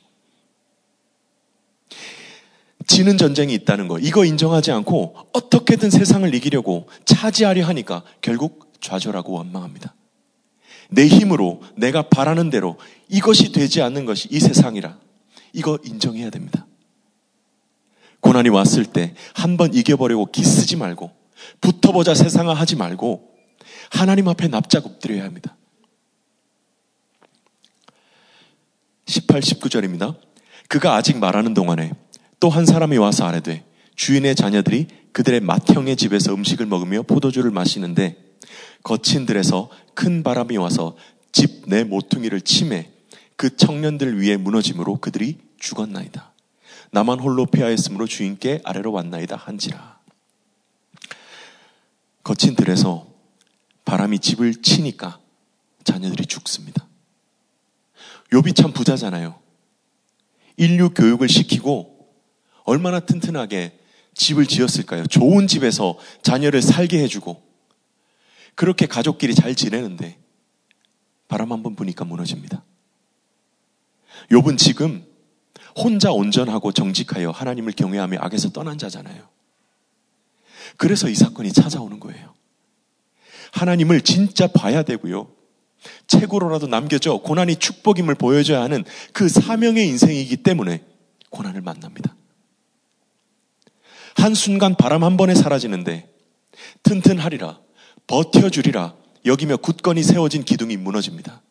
지는 2.88 3.18
전쟁이 3.18 3.54
있다는 3.54 3.88
거, 3.88 4.00
이거 4.00 4.26
인정하지 4.26 4.72
않고 4.72 5.16
어떻게든 5.34 5.92
세상을 5.92 6.34
이기려고 6.34 6.90
차지하려 7.06 7.64
하니까 7.68 8.02
결국 8.22 8.74
좌절하고 8.82 9.34
원망합니다. 9.34 9.94
내 10.90 11.08
힘으로 11.08 11.62
내가 11.76 12.04
바라는 12.04 12.50
대로 12.50 12.78
이것이 13.10 13.52
되지 13.52 13.82
않는 13.82 14.06
것이 14.06 14.28
이 14.32 14.40
세상이라. 14.40 14.98
이거 15.54 15.78
인정해야 15.84 16.30
됩니다. 16.30 16.66
고난이 18.22 18.50
왔을 18.50 18.86
때 18.86 19.14
한 19.36 19.58
번 19.58 19.74
이겨버리고 19.74 20.28
기쓰지 20.28 20.76
말고 20.76 21.12
붙어보자 21.62 22.14
세상아 22.16 22.54
하지 22.54 22.76
말고 22.76 23.30
하나님 23.92 24.28
앞에 24.28 24.48
납작 24.48 24.86
엎드려야 24.86 25.24
합니다. 25.24 25.56
18, 29.06 29.42
19절입니다. 29.42 30.16
그가 30.68 30.96
아직 30.96 31.18
말하는 31.18 31.54
동안에 31.54 31.92
또 32.40 32.50
한 32.50 32.66
사람이 32.66 32.98
와서 32.98 33.26
아래되 33.26 33.64
주인의 33.96 34.36
자녀들이 34.36 34.88
그들의 35.14 35.40
맏형의 35.40 35.96
집에서 35.96 36.34
음식을 36.34 36.66
먹으며 36.66 37.02
포도주를 37.04 37.50
마시는데 37.52 38.18
거친 38.88 39.26
들에서 39.26 39.70
큰 39.96 40.24
바람이 40.24 40.56
와서 40.56 40.96
집 41.34 41.68
내 41.68 41.84
모퉁이를 41.84 42.40
침해 42.40 42.90
그 43.36 43.54
청년들 43.58 44.22
위에 44.22 44.38
무너짐으로 44.38 45.00
그들이 45.02 45.38
죽었나이다. 45.60 46.34
나만 46.92 47.20
홀로 47.20 47.46
피하였으므로 47.46 48.08
주인께 48.08 48.62
아래로 48.64 48.94
왔나이다 48.94 49.36
한지라. 49.36 50.00
거친 52.24 52.56
들에서 52.56 53.10
바람이 53.84 54.20
집을 54.20 54.62
치니까 54.62 55.20
자녀들이 55.84 56.26
죽습니다. 56.26 56.88
요비 58.32 58.54
참 58.54 58.72
부자잖아요. 58.72 59.38
인류 60.56 60.92
교육을 60.92 61.28
시키고 61.28 62.08
얼마나 62.64 63.02
튼튼하게 63.02 63.78
집을 64.14 64.46
지었을까요? 64.46 65.06
좋은 65.08 65.48
집에서 65.48 65.98
자녀를 66.22 66.62
살게 66.62 67.00
해주고 67.04 67.47
그렇게 68.58 68.88
가족끼리 68.88 69.36
잘 69.36 69.54
지내는데 69.56 70.18
바람 71.28 71.52
한 71.52 71.62
번 71.62 71.76
부니까 71.76 72.04
무너집니다. 72.06 72.64
욥은 74.32 74.58
지금 74.58 75.06
혼자 75.78 76.12
온전하고 76.12 76.72
정직하여 76.72 77.30
하나님을 77.30 77.74
경외하며 77.74 78.18
악에서 78.20 78.50
떠난 78.50 78.78
자잖아요. 78.78 79.30
그래서 80.78 81.08
이 81.08 81.14
사건이 81.16 81.54
찾아오는 81.54 82.00
거예요. 82.00 82.34
하나님을 83.52 84.02
진짜 84.02 84.48
봐야 84.48 84.82
되고요. 84.82 85.32
책으로라도 86.08 86.66
남겨져 86.66 87.18
고난이 87.18 87.58
축복임을 87.58 88.16
보여줘야 88.16 88.62
하는 88.62 88.84
그 89.14 89.30
사명의 89.30 89.88
인생이기 89.88 90.38
때문에 90.38 90.84
고난을 91.30 91.62
만납니다. 91.62 92.16
한순간 94.16 94.76
바람 94.76 95.04
한 95.04 95.16
번에 95.16 95.36
사라지는데 95.36 96.12
튼튼하리라 96.82 97.67
버텨주리라 98.08 98.96
여기며 99.26 99.58
굳건히 99.58 100.04
세워진 100.04 100.44
기둥이 100.44 100.78
무너집니다. 100.78 101.42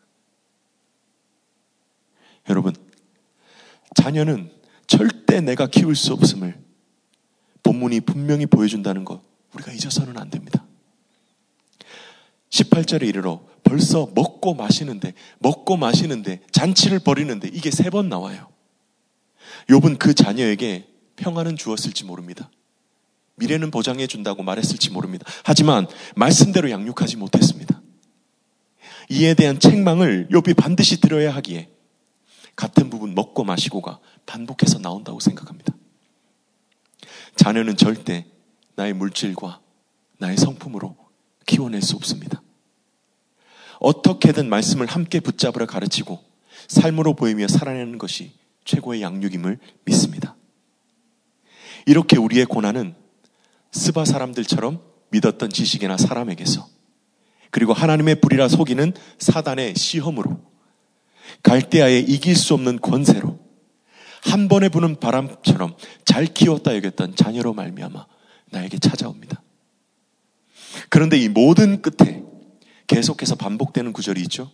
여러분, 2.49 2.75
자녀는 3.95 4.51
절대 4.87 5.41
내가 5.41 5.67
키울 5.67 5.95
수 5.97 6.13
없음을 6.13 6.59
본문이 7.63 8.01
분명히 8.01 8.47
보여준다는 8.47 9.05
것 9.05 9.21
우리가 9.53 9.73
잊어서는 9.73 10.17
안 10.19 10.31
됩니다. 10.31 10.65
18절에 12.51 13.07
이르러 13.07 13.45
벌써 13.65 14.09
먹고 14.15 14.55
마시는데 14.55 15.13
먹고 15.41 15.77
마시는데 15.77 16.41
잔치를 16.53 17.01
벌이는데 17.01 17.49
이게 17.53 17.71
세 17.71 17.91
번 17.91 18.09
나와요. 18.09 18.49
욥은 19.69 19.99
그 19.99 20.15
자녀에게 20.15 20.89
평안은 21.17 21.57
주었을지 21.57 22.05
모릅니다. 22.05 22.51
미래는 23.37 23.71
보장해 23.71 24.07
준다고 24.07 24.43
말했을지 24.43 24.91
모릅니다. 24.91 25.27
하지만 25.45 25.87
말씀대로 26.15 26.71
양육하지 26.71 27.17
못했습니다. 27.17 27.81
이에 29.09 29.35
대한 29.35 29.61
책망을 29.61 30.29
욥이 30.31 30.57
반드시 30.57 31.01
들어야 31.01 31.35
하기에 31.35 31.71
같은 32.57 32.91
부분 32.91 33.15
먹고 33.15 33.45
마시고가 33.45 34.01
반복해서 34.25 34.79
나온다고 34.79 35.21
생각합니다. 35.21 35.75
자녀는 37.37 37.77
절대 37.77 38.27
나의 38.75 38.95
물질과 38.95 39.61
나의 40.19 40.37
성품으로 40.39 40.97
키워낼 41.45 41.83
수 41.83 41.97
없습니다. 41.97 42.43
어떻게든 43.79 44.49
말씀을 44.49 44.87
함께 44.87 45.21
붙잡으러 45.21 45.67
가르치고 45.67 46.25
삶으로 46.69 47.15
보이며 47.15 47.47
살아내는 47.47 47.99
것이 47.99 48.33
최고의 48.65 49.03
양육임을 49.03 49.59
믿습니다. 49.85 50.35
이렇게 51.85 52.17
우리의 52.17 52.47
고난은 52.47 52.97
스바 53.77 54.05
사람들처럼 54.05 54.81
믿었던 55.11 55.51
지식이나 55.51 55.97
사람에게서 55.97 56.67
그리고 57.51 57.73
하나님의 57.73 58.21
불이라 58.21 58.49
속이는 58.49 58.93
사단의 59.19 59.75
시험으로 59.77 60.41
갈대아의 61.43 62.03
이길 62.05 62.35
수 62.35 62.55
없는 62.55 62.81
권세로 62.81 63.39
한 64.23 64.49
번에 64.49 64.69
부는 64.69 64.99
바람처럼 64.99 65.77
잘 66.05 66.27
키웠다 66.27 66.75
여겼던 66.77 67.15
자녀로 67.15 67.55
말미암아 67.55 68.07
나에게 68.51 68.79
찾아옵니다. 68.79 69.43
그런데 70.89 71.17
이 71.19 71.29
모든 71.29 71.83
끝에 71.83 72.23
계속해서 72.87 73.37
반복되는 73.37 73.93
구절이 73.93 74.21
있죠. 74.23 74.51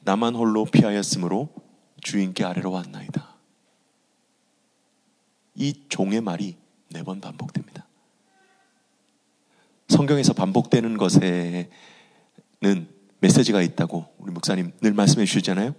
나만 0.00 0.34
홀로 0.34 0.64
피하였으므로 0.64 1.48
주인께 2.02 2.44
아래로 2.44 2.70
왔나이다. 2.70 3.36
이 5.54 5.84
종의 5.88 6.20
말이 6.20 6.56
네 6.90 7.02
번 7.02 7.20
반복됩니다. 7.20 7.87
성경에서 9.88 10.32
반복되는 10.34 10.96
것에는 10.96 11.68
메시지가 13.20 13.62
있다고 13.62 14.06
우리 14.18 14.32
목사님 14.32 14.72
늘 14.80 14.92
말씀해 14.92 15.26
주시잖아요. 15.26 15.74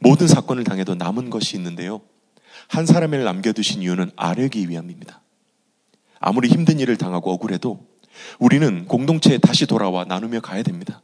모든 0.00 0.26
사건을 0.26 0.64
당해도 0.64 0.94
남은 0.94 1.30
것이 1.30 1.56
있는데요. 1.56 2.00
한 2.68 2.86
사람을 2.86 3.24
남겨두신 3.24 3.82
이유는 3.82 4.10
아뢰기 4.16 4.68
위함입니다. 4.68 5.22
아무리 6.18 6.48
힘든 6.48 6.78
일을 6.80 6.96
당하고 6.96 7.32
억울해도 7.32 7.86
우리는 8.38 8.86
공동체에 8.86 9.38
다시 9.38 9.66
돌아와 9.66 10.04
나누며 10.04 10.40
가야 10.40 10.62
됩니다. 10.62 11.02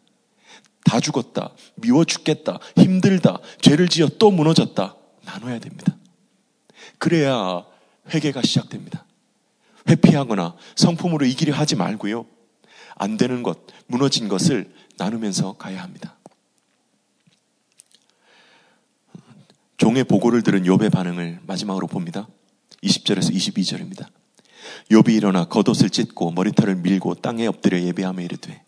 다 0.85 1.01
죽었다, 1.01 1.53
미워 1.77 2.05
죽겠다, 2.05 2.59
힘들다, 2.77 3.39
죄를 3.61 3.89
지어 3.89 4.09
또 4.19 4.31
무너졌다, 4.31 4.95
나눠야 5.25 5.59
됩니다. 5.59 5.97
그래야 6.99 7.65
회개가 8.13 8.43
시작됩니다. 8.43 9.06
회피하거나 9.89 10.57
성품으로 10.75 11.27
이기려 11.27 11.55
하지 11.55 11.77
말고요. 11.77 12.27
안 12.97 13.17
되는 13.17 13.43
것, 13.43 13.59
무너진 13.87 14.29
것을 14.29 14.73
나누면서 14.99 15.55
가야 15.55 15.83
합니다. 15.83 16.17
종의 19.77 20.05
보고를 20.05 20.43
들은 20.43 20.65
욥의 20.65 20.91
반응을 20.91 21.41
마지막으로 21.47 21.87
봅니다. 21.87 22.27
20절에서 22.83 23.35
22절입니다. 23.35 24.07
욥이 24.91 25.15
일어나 25.15 25.45
겉옷을 25.45 25.91
찢고 25.91 26.33
머리털을 26.33 26.77
밀고 26.77 27.17
땅에 27.17 27.47
엎드려 27.47 27.81
예배하며 27.81 28.23
이르되 28.23 28.63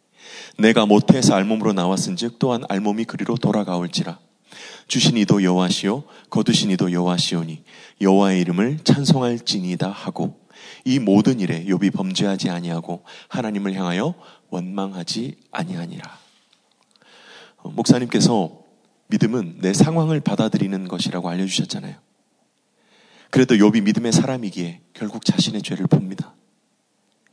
내가 0.59 0.87
모태에서 0.87 1.35
알몸으로 1.35 1.73
나왔은즉 1.73 2.39
또한 2.39 2.65
알몸이 2.69 3.05
그리로 3.05 3.37
돌아가올지라 3.37 4.19
주신 4.87 5.17
이도 5.17 5.43
여호와시오 5.43 6.05
거두신 6.31 6.71
이도 6.73 6.93
여호와시오니 6.93 7.63
여호와의 8.01 8.41
이름을 8.41 8.79
찬송할지니다 8.85 9.91
하고 9.91 10.41
이 10.85 10.99
모든 10.99 11.41
일에 11.41 11.65
욥이 11.65 11.93
범죄하지 11.93 12.51
아니하고 12.51 13.05
하나님을 13.29 13.75
향하여 13.75 14.15
원망하지 14.51 15.37
아니하니라. 15.51 16.19
어, 17.59 17.71
목사님께서 17.71 18.63
믿음은 19.09 19.59
내 19.61 19.73
상황을 19.73 20.21
받아들이는 20.21 20.89
것이라고 20.89 21.29
알려주셨잖아요. 21.29 21.97
그래도 23.31 23.55
욥이 23.55 23.83
믿음의 23.83 24.13
사람이기에 24.13 24.83
결국 24.95 25.25
자신의 25.25 25.63
죄를 25.63 25.87
봅니다. 25.87 26.35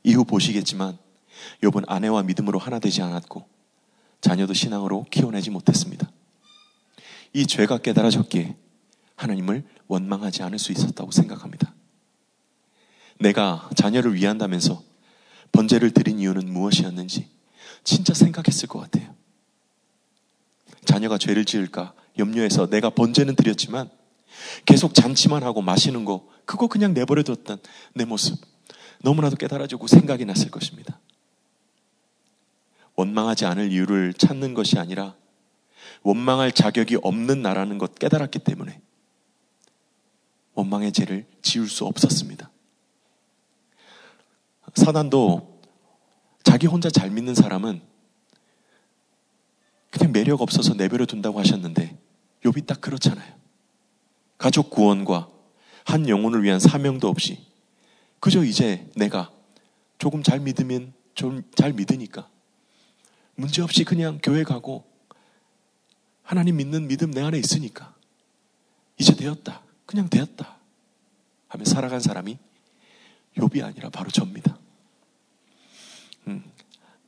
이후 0.03 0.25
보시겠지만 0.25 0.97
욥은 1.61 1.85
아내와 1.87 2.23
믿음으로 2.23 2.59
하나 2.59 2.79
되지 2.79 3.01
않았고 3.01 3.45
자녀도 4.21 4.53
신앙으로 4.53 5.05
키워내지 5.11 5.51
못했습니다. 5.51 6.09
이 7.33 7.45
죄가 7.45 7.79
깨달아졌기에 7.79 8.55
하나님을 9.15 9.63
원망하지 9.87 10.43
않을 10.43 10.57
수 10.57 10.71
있었다고 10.71 11.11
생각합니다. 11.11 11.74
내가 13.19 13.69
자녀를 13.75 14.15
위한다면서 14.15 14.83
번제를 15.51 15.91
드린 15.91 16.19
이유는 16.19 16.51
무엇이었는지 16.51 17.29
진짜 17.83 18.13
생각했을 18.13 18.67
것 18.67 18.79
같아요. 18.79 19.15
자녀가 20.85 21.17
죄를 21.17 21.45
지을까 21.45 21.93
염려해서 22.17 22.67
내가 22.67 22.89
번제는 22.89 23.35
드렸지만 23.35 23.89
계속 24.65 24.93
잔치만 24.93 25.43
하고 25.43 25.61
마시는 25.61 26.05
거 26.05 26.27
그거 26.45 26.67
그냥 26.67 26.93
내버려 26.93 27.23
뒀던 27.23 27.57
내 27.93 28.05
모습 28.05 28.39
너무나도 29.01 29.35
깨달아지고 29.37 29.87
생각이 29.87 30.25
났을 30.25 30.51
것입니다. 30.51 30.99
원망하지 32.95 33.45
않을 33.45 33.71
이유를 33.71 34.13
찾는 34.13 34.53
것이 34.53 34.79
아니라 34.79 35.15
원망할 36.03 36.51
자격이 36.51 36.97
없는 37.01 37.41
나라는 37.41 37.77
것 37.77 37.95
깨달았기 37.95 38.39
때문에 38.39 38.81
원망의 40.53 40.93
죄를 40.93 41.25
지울 41.41 41.69
수 41.69 41.85
없었습니다. 41.85 42.49
사단도 44.75 45.61
자기 46.43 46.67
혼자 46.67 46.89
잘 46.89 47.09
믿는 47.09 47.33
사람은 47.33 47.81
그냥 49.89 50.11
매력 50.11 50.41
없어서 50.41 50.73
내버려 50.73 51.05
둔다고 51.05 51.39
하셨는데 51.39 51.97
욥이 52.43 52.67
딱 52.67 52.81
그렇잖아요. 52.81 53.33
가족 54.37 54.69
구원과 54.69 55.29
한 55.85 56.09
영혼을 56.09 56.43
위한 56.43 56.59
사명도 56.59 57.07
없이 57.07 57.39
그저 58.19 58.43
이제 58.43 58.89
내가 58.95 59.31
조금 59.97 60.23
잘 60.23 60.39
믿으면 60.39 60.93
좀 61.15 61.43
잘 61.55 61.73
믿으니까 61.73 62.29
문제 63.35 63.61
없이 63.61 63.83
그냥 63.83 64.19
교회 64.21 64.43
가고 64.43 64.85
하나님 66.21 66.57
믿는 66.57 66.87
믿음 66.87 67.11
내 67.11 67.21
안에 67.21 67.37
있으니까 67.37 67.95
이제 68.97 69.15
되었다. 69.15 69.61
그냥 69.85 70.09
되었다. 70.09 70.57
하며 71.47 71.65
살아간 71.65 71.99
사람이 71.99 72.37
욥이 73.37 73.63
아니라 73.63 73.89
바로 73.89 74.09
접니다. 74.09 74.57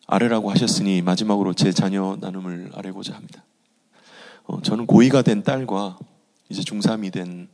음, 0.07 0.13
아래라고 0.13 0.49
하셨으니 0.51 1.01
마지막으로 1.01 1.53
제 1.53 1.71
자녀 1.71 2.17
나눔을 2.19 2.71
아뢰고자 2.73 3.13
합니다. 3.13 3.43
어, 4.45 4.61
저는 4.61 4.87
고2가 4.87 5.23
된 5.23 5.43
딸과 5.43 5.99
이제 6.49 6.61
중3이 6.61 7.11
된 7.11 7.49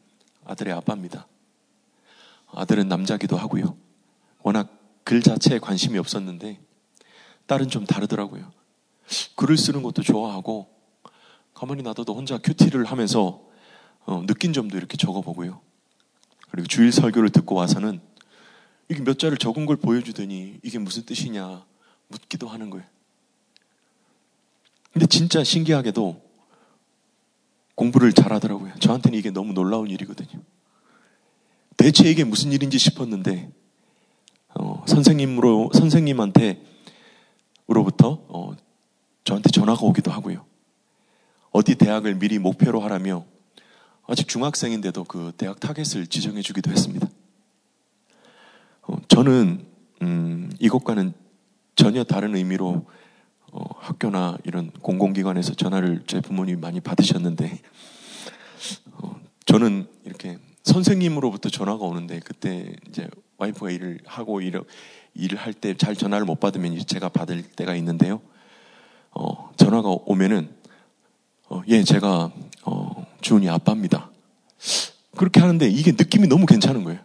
아들의 0.46 0.74
아빠입니다. 0.74 1.28
아들은 2.52 2.88
남자기도 2.88 3.38
하고요. 3.38 3.76
워낙 4.44 4.70
글 5.04 5.22
자체에 5.22 5.60
관심이 5.60 5.98
없었는데 5.98 6.60
딸은 7.48 7.70
좀 7.70 7.86
다르더라고요. 7.86 8.52
글을 9.36 9.58
쓰는 9.58 9.82
것도 9.82 10.04
좋아하고 10.04 10.70
가만히 11.54 11.82
놔둬도 11.82 12.14
혼자 12.14 12.38
큐티를 12.38 12.86
하면서 12.86 13.42
어, 14.06 14.24
느낀 14.26 14.54
점도 14.54 14.78
이렇게 14.78 14.98
적어보고요. 14.98 15.60
그리고 16.52 16.68
주일 16.68 16.92
설교를 16.92 17.32
듣고 17.32 17.56
와서는 17.56 18.00
이게 18.90 19.04
몇 19.04 19.18
자를 19.18 19.38
적은 19.38 19.66
걸 19.66 19.78
보여주더니 19.78 20.60
이게 20.62 20.78
무슨 20.78 21.04
뜻이냐 21.04 21.66
묻기도 22.08 22.48
하는 22.48 22.70
거예요. 22.70 22.86
근데 24.92 25.08
진짜 25.08 25.44
신기하게도 25.44 26.22
공부를 27.76 28.14
잘하더라고요. 28.14 28.76
저한테는 28.80 29.18
이게 29.18 29.32
너무 29.32 29.54
놀라운 29.54 29.90
일이거든요. 29.90 30.42
대체 31.78 32.10
이게 32.10 32.24
무슨 32.24 32.52
일인지 32.52 32.78
싶었는데 32.78 33.52
어, 34.56 34.84
선생님으로 34.88 35.72
선생님한테 35.74 36.64
으로부터 37.70 38.24
어, 38.28 38.56
저한테 39.24 39.50
전화가 39.50 39.82
오기도 39.86 40.12
하고요. 40.12 40.46
어디 41.52 41.76
대학을 41.76 42.16
미리 42.16 42.40
목표로 42.40 42.82
하라며 42.82 43.26
아직 44.06 44.28
중학생인데도 44.28 45.06
그 45.06 45.32
대학 45.38 45.60
타겟을 45.60 46.08
지정해 46.08 46.42
주기도 46.42 46.70
했습니다. 46.72 47.08
어, 48.84 48.98
저는 49.08 49.66
음, 50.02 50.52
이것과는 50.60 51.14
전혀 51.76 52.04
다른 52.04 52.36
의미로 52.36 52.86
어, 53.52 53.64
학교나 53.78 54.38
이런 54.44 54.72
공공기관에서 54.72 55.54
전화를 55.54 56.04
제 56.08 56.22
부모님이 56.22 56.60
많이 56.60 56.80
받으셨는데 56.80 57.60
어, 58.94 59.20
저는 59.46 59.88
이렇게 60.06 60.38
선생님으로부터 60.64 61.50
전화가 61.50 61.84
오는데 61.86 62.20
그때 62.22 62.74
이제 62.88 63.08
와이프가 63.38 63.72
일을 63.72 64.00
하고 64.06 64.42
일, 64.42 64.60
일을 65.14 65.38
할 65.38 65.54
때 65.54 65.76
잘 65.76 65.96
전화를 65.96 66.26
못 66.26 66.40
받으면 66.40 66.78
제가 66.86 67.10
받을 67.10 67.44
때가 67.44 67.76
있는데요. 67.76 68.22
어, 69.12 69.52
전화가 69.58 69.90
오면은 69.90 70.50
어, 71.50 71.62
예 71.68 71.84
제가 71.84 72.32
어, 72.64 73.06
주은이 73.22 73.50
아빠입니다. 73.50 74.10
그렇게 75.16 75.40
하는데 75.42 75.68
이게 75.68 75.92
느낌이 75.92 76.28
너무 76.28 76.46
괜찮은 76.46 76.84
거예요. 76.84 77.00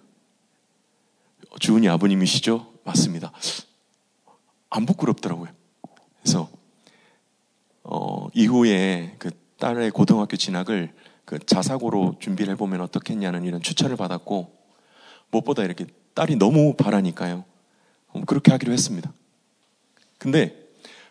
주은이 1.60 1.88
아버님이시죠? 1.88 2.74
맞습니다. 2.84 3.32
안 4.70 4.86
부끄럽더라고요. 4.86 5.48
그래서 6.20 6.48
어, 7.82 8.28
이후에 8.34 9.14
그 9.18 9.30
딸의 9.58 9.90
고등학교 9.90 10.36
진학을 10.36 10.92
그 11.24 11.38
자사고로 11.38 12.16
준비를 12.20 12.52
해보면 12.54 12.80
어떻겠냐는 12.80 13.44
이런 13.44 13.62
추천을 13.62 13.96
받았고 13.96 14.52
무엇보다 15.30 15.64
이렇게 15.64 15.86
딸이 16.14 16.36
너무 16.36 16.74
바라니까요. 16.74 17.44
그렇게 18.26 18.50
하기로 18.52 18.72
했습니다. 18.72 19.12
근데 20.18 20.54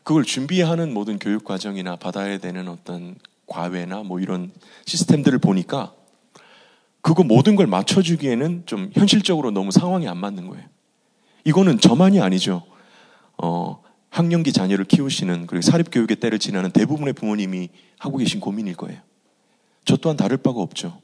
그걸 0.03 0.23
준비하는 0.23 0.93
모든 0.93 1.19
교육 1.19 1.43
과정이나 1.43 1.95
받아야 1.95 2.37
되는 2.37 2.67
어떤 2.67 3.15
과외나 3.45 4.03
뭐 4.03 4.19
이런 4.19 4.51
시스템들을 4.85 5.39
보니까 5.39 5.93
그거 7.01 7.23
모든 7.23 7.55
걸 7.55 7.67
맞춰주기에는 7.67 8.63
좀 8.65 8.89
현실적으로 8.93 9.51
너무 9.51 9.71
상황이 9.71 10.07
안 10.07 10.17
맞는 10.17 10.47
거예요. 10.47 10.65
이거는 11.45 11.79
저만이 11.79 12.19
아니죠. 12.19 12.63
어, 13.37 13.81
학령기 14.09 14.51
자녀를 14.51 14.85
키우시는 14.85 15.47
그리고 15.47 15.61
사립교육의 15.61 16.17
때를 16.17 16.39
지나는 16.39 16.71
대부분의 16.71 17.13
부모님이 17.13 17.69
하고 17.99 18.17
계신 18.17 18.39
고민일 18.39 18.75
거예요. 18.75 18.99
저 19.85 19.95
또한 19.97 20.17
다를 20.17 20.37
바가 20.37 20.59
없죠. 20.59 21.01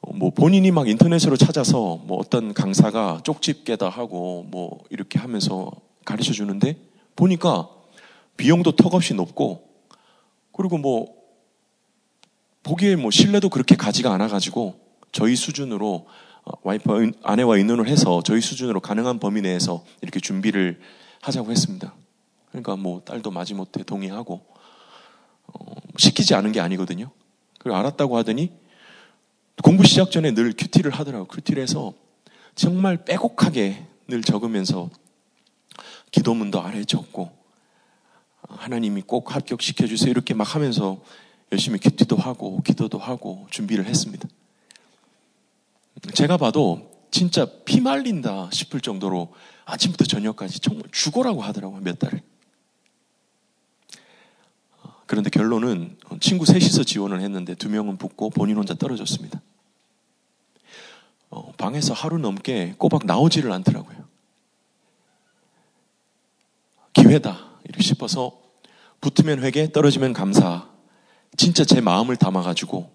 어, 0.00 0.12
뭐 0.12 0.30
본인이 0.30 0.70
막 0.70 0.88
인터넷으로 0.88 1.36
찾아서 1.36 2.00
뭐 2.04 2.18
어떤 2.18 2.54
강사가 2.54 3.20
쪽집게다 3.24 3.88
하고 3.88 4.44
뭐 4.50 4.82
이렇게 4.90 5.18
하면서 5.18 5.70
가르쳐 6.04 6.32
주는데 6.32 6.76
보니까 7.16 7.68
비용도 8.36 8.72
턱없이 8.72 9.14
높고 9.14 9.68
그리고 10.52 10.78
뭐 10.78 11.14
보기에 12.62 12.96
뭐 12.96 13.10
신뢰도 13.10 13.48
그렇게 13.50 13.76
가지가 13.76 14.12
않아 14.12 14.28
가지고 14.28 14.78
저희 15.12 15.36
수준으로 15.36 15.94
어, 15.96 16.06
와이프 16.62 17.12
아내와 17.22 17.56
의논을 17.56 17.88
해서 17.88 18.22
저희 18.24 18.40
수준으로 18.40 18.80
가능한 18.80 19.18
범위 19.18 19.40
내에서 19.40 19.84
이렇게 20.02 20.20
준비를 20.20 20.80
하자고 21.22 21.50
했습니다. 21.50 21.94
그러니까 22.50 22.76
뭐 22.76 23.00
딸도 23.04 23.30
마지못해 23.30 23.82
동의하고 23.82 24.44
어, 25.46 25.74
시키지 25.96 26.34
않은 26.34 26.52
게 26.52 26.60
아니거든요. 26.60 27.10
그리고 27.58 27.76
알았다고 27.76 28.16
하더니 28.18 28.52
공부 29.62 29.84
시작 29.84 30.10
전에 30.10 30.32
늘 30.34 30.52
큐티를 30.56 30.90
하더라고요. 30.92 31.26
큐티를 31.26 31.62
해서 31.62 31.94
정말 32.54 33.04
빼곡하게 33.04 33.86
늘 34.08 34.22
적으면서 34.22 34.90
기도문도 36.10 36.60
아래 36.60 36.84
적고 36.84 37.30
하나님이 38.48 39.02
꼭 39.02 39.34
합격시켜 39.34 39.86
주세요 39.86 40.10
이렇게 40.10 40.34
막 40.34 40.54
하면서 40.54 41.02
열심히 41.50 41.78
큐티도 41.78 42.16
하고 42.16 42.60
기도도 42.62 42.98
하고 42.98 43.46
준비를 43.50 43.86
했습니다. 43.86 44.28
제가 46.12 46.36
봐도 46.36 46.90
진짜 47.10 47.46
피 47.64 47.80
말린다 47.80 48.50
싶을 48.52 48.80
정도로 48.80 49.32
아침부터 49.64 50.04
저녁까지 50.04 50.60
정말 50.60 50.84
죽어라고 50.90 51.42
하더라고요, 51.42 51.80
몇 51.80 51.98
달을. 51.98 52.20
그런데 55.06 55.30
결론은 55.30 55.96
친구 56.20 56.44
셋이서 56.44 56.84
지원을 56.84 57.20
했는데 57.20 57.54
두 57.54 57.68
명은 57.68 57.98
붙고 57.98 58.30
본인 58.30 58.56
혼자 58.56 58.74
떨어졌습니다. 58.74 59.40
어, 61.30 61.52
방에서 61.52 61.94
하루 61.94 62.18
넘게 62.18 62.74
꼬박 62.78 63.06
나오지를 63.06 63.52
않더라고요. 63.52 64.04
기회다. 66.92 67.50
이렇게 67.64 67.82
싶어서 67.82 68.40
붙으면 69.00 69.42
회개, 69.42 69.72
떨어지면 69.72 70.12
감사. 70.12 70.68
진짜 71.36 71.64
제 71.64 71.80
마음을 71.80 72.16
담아가지고, 72.16 72.93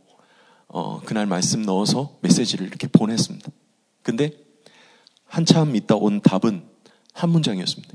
어, 0.70 1.02
그날 1.02 1.26
말씀 1.26 1.64
넣어서 1.64 2.18
메시지를 2.22 2.68
이렇게 2.68 2.88
보냈습니다. 2.88 3.52
근데 4.04 4.32
한참 5.26 5.76
있다 5.76 5.96
온 5.96 6.22
답은 6.22 6.64
한 7.14 7.30
문장이었습니다. 7.32 7.94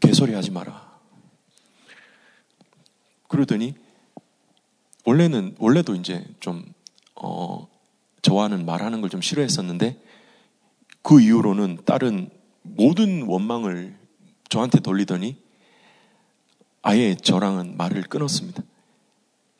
개소리 0.00 0.34
하지 0.34 0.50
마라. 0.50 1.00
그러더니 3.28 3.74
원래는 5.04 5.56
원래도 5.58 5.94
이제 5.94 6.24
좀 6.40 6.64
어, 7.14 7.68
저와는 8.22 8.64
말하는 8.66 9.00
걸 9.00 9.08
좀 9.10 9.22
싫어했었는데 9.22 10.00
그 11.02 11.20
이후로는 11.20 11.78
다른 11.86 12.30
모든 12.62 13.22
원망을 13.22 13.98
저한테 14.48 14.80
돌리더니 14.80 15.36
아예 16.82 17.14
저랑은 17.14 17.76
말을 17.76 18.02
끊었습니다. 18.02 18.62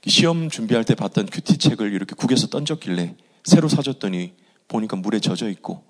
시험 0.06 0.48
준비할 0.48 0.84
때 0.84 0.94
봤던 0.94 1.26
큐티 1.26 1.58
책을 1.58 1.92
이렇게 1.92 2.14
국에서 2.14 2.46
던졌길래 2.46 3.16
새로 3.44 3.68
사줬더니 3.68 4.34
보니까 4.68 4.96
물에 4.96 5.20
젖어 5.20 5.48
있고 5.50 5.84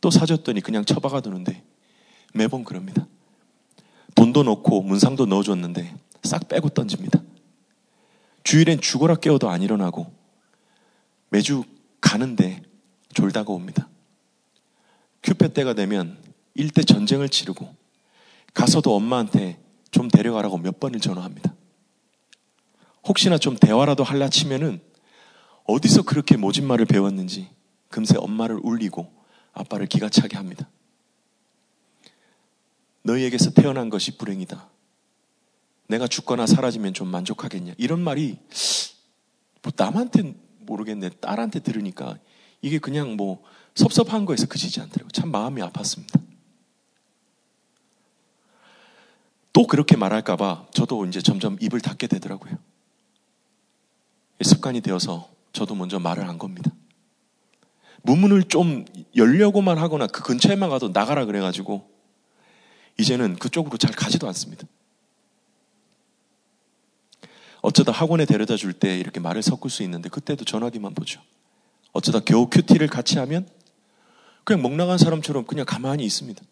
또 0.00 0.10
사줬더니 0.10 0.60
그냥 0.60 0.84
처박아 0.84 1.20
두는데 1.20 1.62
매번 2.32 2.64
그럽니다. 2.64 3.06
돈도 4.14 4.42
넣고 4.44 4.82
문상도 4.82 5.26
넣어줬는데 5.26 5.94
싹 6.22 6.48
빼고 6.48 6.70
던집니다. 6.70 7.22
주일엔 8.44 8.80
죽어라 8.80 9.16
깨워도 9.16 9.50
안 9.50 9.62
일어나고 9.62 10.12
매주 11.28 11.64
가는데 12.00 12.62
졸다가 13.12 13.52
옵니다. 13.52 13.88
큐페 15.22 15.52
때가 15.52 15.74
되면 15.74 16.16
일대 16.54 16.82
전쟁을 16.82 17.28
치르고 17.28 17.74
가서도 18.54 18.94
엄마한테 18.94 19.60
좀 19.90 20.08
데려가라고 20.08 20.58
몇 20.58 20.80
번을 20.80 21.00
전화합니다. 21.00 21.54
혹시나 23.10 23.38
좀 23.38 23.56
대화라도 23.56 24.04
할라 24.04 24.28
치면은 24.28 24.80
어디서 25.64 26.02
그렇게 26.02 26.36
모진 26.36 26.64
말을 26.64 26.86
배웠는지 26.86 27.50
금세 27.88 28.16
엄마를 28.16 28.60
울리고 28.62 29.12
아빠를 29.52 29.86
기가 29.86 30.08
차게 30.08 30.36
합니다. 30.36 30.70
너희에게서 33.02 33.50
태어난 33.50 33.90
것이 33.90 34.16
불행이다. 34.16 34.70
내가 35.88 36.06
죽거나 36.06 36.46
사라지면 36.46 36.94
좀 36.94 37.08
만족하겠냐. 37.08 37.74
이런 37.78 38.00
말이 38.00 38.38
뭐 39.62 39.72
남한테 39.76 40.36
모르겠네. 40.60 41.10
딸한테 41.20 41.58
들으니까 41.58 42.16
이게 42.62 42.78
그냥 42.78 43.16
뭐 43.16 43.42
섭섭한 43.74 44.24
거에서 44.24 44.46
그치지 44.46 44.80
않더라고요. 44.82 45.10
참 45.10 45.32
마음이 45.32 45.60
아팠습니다. 45.62 46.22
또 49.52 49.66
그렇게 49.66 49.96
말할까봐 49.96 50.68
저도 50.72 51.04
이제 51.06 51.20
점점 51.20 51.56
입을 51.60 51.80
닫게 51.80 52.06
되더라고요. 52.06 52.69
습관이 54.42 54.80
되어서 54.80 55.28
저도 55.52 55.74
먼저 55.74 55.98
말을 55.98 56.28
한 56.28 56.38
겁니다. 56.38 56.70
문문을 58.02 58.44
좀 58.44 58.84
열려고만 59.14 59.78
하거나 59.78 60.06
그 60.06 60.22
근처에만 60.22 60.70
가도 60.70 60.88
나가라 60.88 61.26
그래가지고 61.26 61.88
이제는 62.98 63.36
그쪽으로 63.36 63.76
잘 63.76 63.92
가지도 63.92 64.26
않습니다. 64.28 64.66
어쩌다 67.62 67.92
학원에 67.92 68.24
데려다 68.24 68.56
줄 68.56 68.72
때 68.72 68.98
이렇게 68.98 69.20
말을 69.20 69.42
섞을 69.42 69.68
수 69.68 69.82
있는데 69.82 70.08
그때도 70.08 70.44
전화기만 70.44 70.94
보죠. 70.94 71.20
어쩌다 71.92 72.20
겨우 72.20 72.48
큐티를 72.48 72.86
같이 72.88 73.18
하면 73.18 73.46
그냥 74.44 74.62
목 74.62 74.72
나간 74.74 74.96
사람처럼 74.96 75.44
그냥 75.44 75.66
가만히 75.66 76.04
있습니다. 76.04 76.42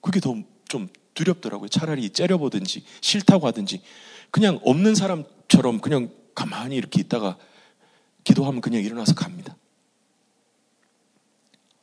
그게 0.00 0.20
더 0.20 0.34
좀 0.72 0.88
두렵더라고요. 1.12 1.68
차라리 1.68 2.08
째려보든지 2.08 2.82
싫다고 3.02 3.46
하든지 3.46 3.82
그냥 4.30 4.58
없는 4.64 4.94
사람처럼 4.94 5.80
그냥 5.80 6.10
가만히 6.34 6.76
이렇게 6.76 7.00
있다가 7.00 7.36
기도하면 8.24 8.60
그냥 8.60 8.82
일어나서 8.82 9.14
갑니다. 9.14 9.56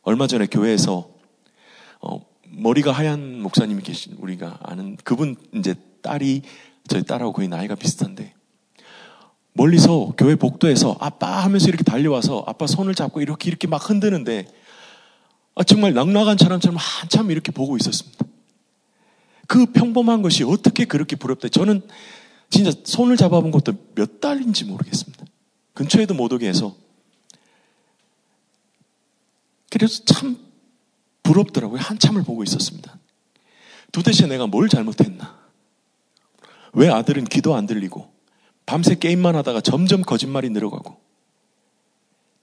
얼마 0.02 0.28
전에 0.28 0.48
교회에서 0.48 1.10
어, 2.02 2.26
머리가 2.48 2.92
하얀 2.92 3.42
목사님이 3.42 3.84
계신 3.84 4.14
우리가 4.18 4.60
아는 4.64 4.98
그분 5.04 5.36
이제 5.54 5.76
딸이 6.02 6.42
저희 6.88 7.04
딸하고 7.04 7.34
거의 7.34 7.48
나이가 7.48 7.76
비슷한데 7.76 8.34
멀리서 9.54 10.14
교회 10.18 10.36
복도에서 10.36 10.96
아빠 11.00 11.44
하면서 11.44 11.68
이렇게 11.68 11.84
달려와서 11.84 12.44
아빠 12.48 12.66
손을 12.66 12.96
잡고 12.96 13.22
이렇게 13.22 13.50
이렇게 13.50 13.68
막 13.68 13.90
흔드는데 13.90 14.48
아, 15.56 15.64
정말 15.64 15.94
낭락한 15.94 16.38
사람처럼 16.38 16.78
한참 16.80 17.32
이렇게 17.32 17.52
보고 17.52 17.76
있었습니다. 17.76 18.26
그 19.48 19.66
평범한 19.66 20.22
것이 20.22 20.44
어떻게 20.44 20.86
그렇게 20.86 21.16
부럽다. 21.16 21.50
저는 21.50 21.82
진짜 22.50 22.72
손을 22.84 23.16
잡아본 23.18 23.52
것도 23.52 23.74
몇 23.96 24.20
달인지 24.20 24.66
모르겠습니다. 24.66 25.26
근처에도 25.74 26.14
못 26.14 26.32
오게 26.34 26.48
해서. 26.48 26.76
그래서 29.70 30.04
참 30.06 30.38
부럽더라고요. 31.24 31.80
한참을 31.80 32.24
보고 32.24 32.44
있었습니다. 32.44 32.98
도대체 33.92 34.28
내가 34.28 34.48
뭘 34.48 34.68
잘못했나? 34.68 35.38
왜 36.74 36.90
아들은 36.90 37.26
기도 37.26 37.56
안 37.56 37.66
들리고 37.66 38.12
밤새 38.66 38.96
게임만 38.96 39.36
하다가 39.36 39.62
점점 39.62 40.02
거짓말이 40.02 40.50
늘어가고 40.50 41.00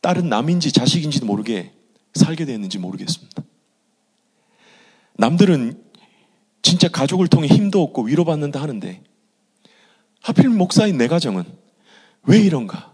딸은 0.00 0.28
남인지 0.28 0.72
자식인지도 0.72 1.26
모르게 1.26 1.72
살게 2.14 2.44
됐는지 2.44 2.78
모르겠습니다. 2.78 3.42
남들은 5.14 5.82
진짜 6.62 6.88
가족을 6.88 7.28
통해 7.28 7.46
힘도 7.46 7.82
얻고 7.84 8.02
위로받는다 8.02 8.60
하는데 8.60 9.02
하필 10.26 10.48
목사인 10.48 10.98
내 10.98 11.06
가정은 11.06 11.44
왜 12.24 12.40
이런가? 12.40 12.92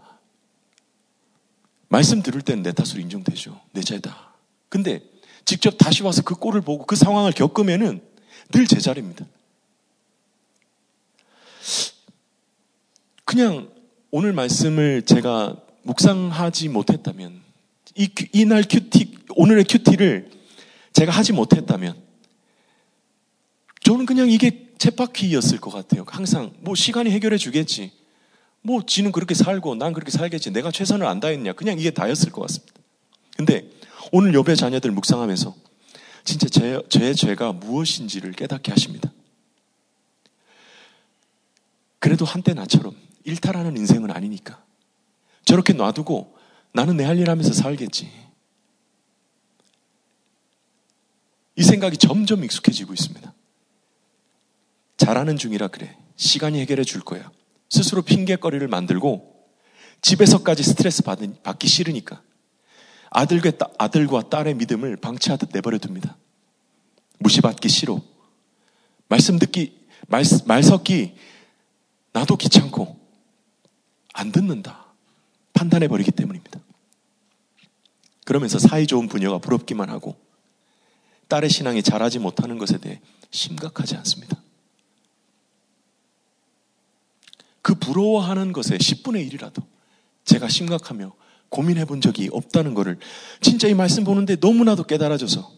말씀 1.87 2.21
들을 2.21 2.43
때는 2.43 2.61
내 2.61 2.71
탓으로 2.71 3.01
인정되죠. 3.01 3.59
내 3.71 3.81
죄다. 3.81 4.35
근데 4.69 5.01
직접 5.43 5.75
다시 5.79 6.03
와서 6.03 6.21
그 6.21 6.35
꼴을 6.35 6.61
보고 6.61 6.85
그 6.85 6.95
상황을 6.95 7.31
겪으면은 7.31 8.01
늘 8.51 8.67
제자리입니다. 8.67 9.25
그냥 13.25 13.71
오늘 14.11 14.31
말씀을 14.31 15.01
제가 15.01 15.57
묵상하지 15.81 16.69
못했다면, 16.69 17.41
이, 17.95 18.11
이날 18.33 18.61
큐티, 18.61 19.25
오늘의 19.35 19.63
큐티를 19.63 20.29
제가 20.93 21.11
하지 21.11 21.33
못했다면, 21.33 21.99
저는 23.81 24.05
그냥 24.05 24.29
이게 24.29 24.62
쳇바퀴였을 24.83 25.59
것 25.59 25.71
같아요. 25.71 26.03
항상, 26.07 26.53
뭐 26.59 26.75
시간이 26.75 27.09
해결해 27.11 27.37
주겠지. 27.37 27.93
뭐 28.61 28.85
지는 28.85 29.11
그렇게 29.13 29.33
살고 29.33 29.75
난 29.75 29.93
그렇게 29.93 30.11
살겠지. 30.11 30.51
내가 30.51 30.71
최선을 30.71 31.05
안 31.05 31.21
다했냐. 31.21 31.53
그냥 31.53 31.79
이게 31.79 31.91
다였을 31.91 32.31
것 32.31 32.41
같습니다. 32.41 32.73
근데 33.37 33.69
오늘 34.11 34.33
여배 34.33 34.55
자녀들 34.55 34.91
묵상하면서 34.91 35.55
진짜 36.25 36.49
제, 36.49 36.81
제 36.89 37.13
죄가 37.13 37.53
무엇인지를 37.53 38.33
깨닫게 38.33 38.71
하십니다. 38.71 39.11
그래도 41.99 42.25
한때 42.25 42.53
나처럼 42.53 42.93
일탈하는 43.23 43.77
인생은 43.77 44.11
아니니까. 44.11 44.61
저렇게 45.45 45.71
놔두고 45.73 46.35
나는 46.73 46.97
내 46.97 47.05
할 47.05 47.17
일 47.19 47.29
하면서 47.29 47.53
살겠지. 47.53 48.11
이 51.55 51.63
생각이 51.63 51.97
점점 51.97 52.43
익숙해지고 52.43 52.93
있습니다. 52.93 53.32
잘하는 55.03 55.35
중이라 55.35 55.67
그래. 55.67 55.97
시간이 56.15 56.61
해결해 56.61 56.85
줄 56.85 57.01
거야. 57.01 57.29
스스로 57.69 58.01
핑계거리를 58.01 58.65
만들고 58.69 59.33
집에서까지 60.01 60.63
스트레스 60.63 61.03
받 61.03 61.19
받기 61.43 61.67
싫으니까 61.67 62.21
아들과, 63.09 63.51
아들과 63.77 64.29
딸의 64.29 64.55
믿음을 64.55 64.95
방치하듯 64.97 65.49
내버려 65.51 65.77
둡니다. 65.77 66.17
무시받기 67.19 67.67
싫어. 67.67 68.01
말씀 69.09 69.37
듣기, 69.39 69.77
말, 70.07 70.23
말 70.45 70.63
섞기 70.63 71.15
나도 72.13 72.37
귀찮고 72.37 72.97
안 74.13 74.31
듣는다. 74.31 74.85
판단해 75.53 75.89
버리기 75.89 76.11
때문입니다. 76.11 76.61
그러면서 78.25 78.57
사이 78.57 78.87
좋은 78.87 79.09
부녀가 79.09 79.37
부럽기만 79.37 79.89
하고 79.89 80.15
딸의 81.27 81.49
신앙이 81.49 81.83
자라지 81.83 82.19
못하는 82.19 82.57
것에 82.57 82.77
대해 82.77 83.01
심각하지 83.31 83.97
않습니다. 83.97 84.43
그 87.63 87.72
부러워하는 87.83 88.53
것에 88.53 88.77
10분의 88.77 89.29
1이라도 89.31 89.63
제가 90.25 90.47
심각하며 90.47 91.13
고민해 91.49 91.85
본 91.85 92.01
적이 92.01 92.29
없다는 92.31 92.73
것을 92.73 92.97
진짜 93.41 93.67
이 93.67 93.73
말씀 93.73 94.03
보는데 94.03 94.37
너무나도 94.39 94.83
깨달아져서 94.85 95.51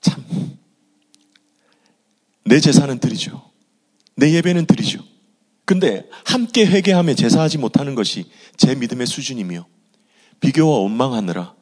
참, 0.00 0.24
내 2.44 2.60
제사는 2.60 2.98
드리죠. 2.98 3.50
내 4.16 4.32
예배는 4.32 4.66
드리죠. 4.66 5.02
근데 5.64 6.08
함께 6.24 6.66
회개하며 6.66 7.14
제사하지 7.14 7.58
못하는 7.58 7.94
것이 7.94 8.30
제 8.56 8.74
믿음의 8.74 9.06
수준이며 9.06 9.66
비교와 10.40 10.78
원망하느라 10.78 11.54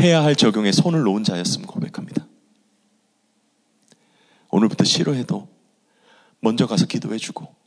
해야 0.00 0.22
할 0.22 0.36
적용에 0.36 0.72
손을 0.72 1.02
놓은 1.02 1.24
자였음을 1.24 1.66
고백합니다. 1.66 2.26
오늘부터 4.50 4.84
싫어해도 4.84 5.48
먼저 6.40 6.66
가서 6.66 6.86
기도해주고 6.86 7.63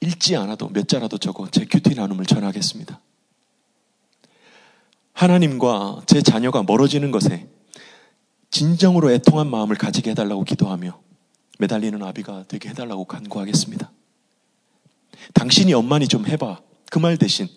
읽지 0.00 0.36
않아도 0.36 0.68
몇 0.68 0.88
자라도 0.88 1.18
적어 1.18 1.48
제 1.50 1.64
큐티 1.64 1.94
나눔을 1.94 2.24
전하겠습니다. 2.26 3.00
하나님과 5.12 6.02
제 6.06 6.22
자녀가 6.22 6.62
멀어지는 6.62 7.10
것에 7.10 7.48
진정으로 8.50 9.10
애통한 9.12 9.48
마음을 9.50 9.76
가지게 9.76 10.10
해달라고 10.10 10.44
기도하며 10.44 11.00
매달리는 11.58 12.02
아비가 12.02 12.44
되게 12.48 12.70
해달라고 12.70 13.04
간구하겠습니다. 13.04 13.92
당신이 15.34 15.74
엄마니 15.74 16.08
좀 16.08 16.26
해봐. 16.26 16.60
그 16.90 16.98
말 16.98 17.16
대신 17.18 17.48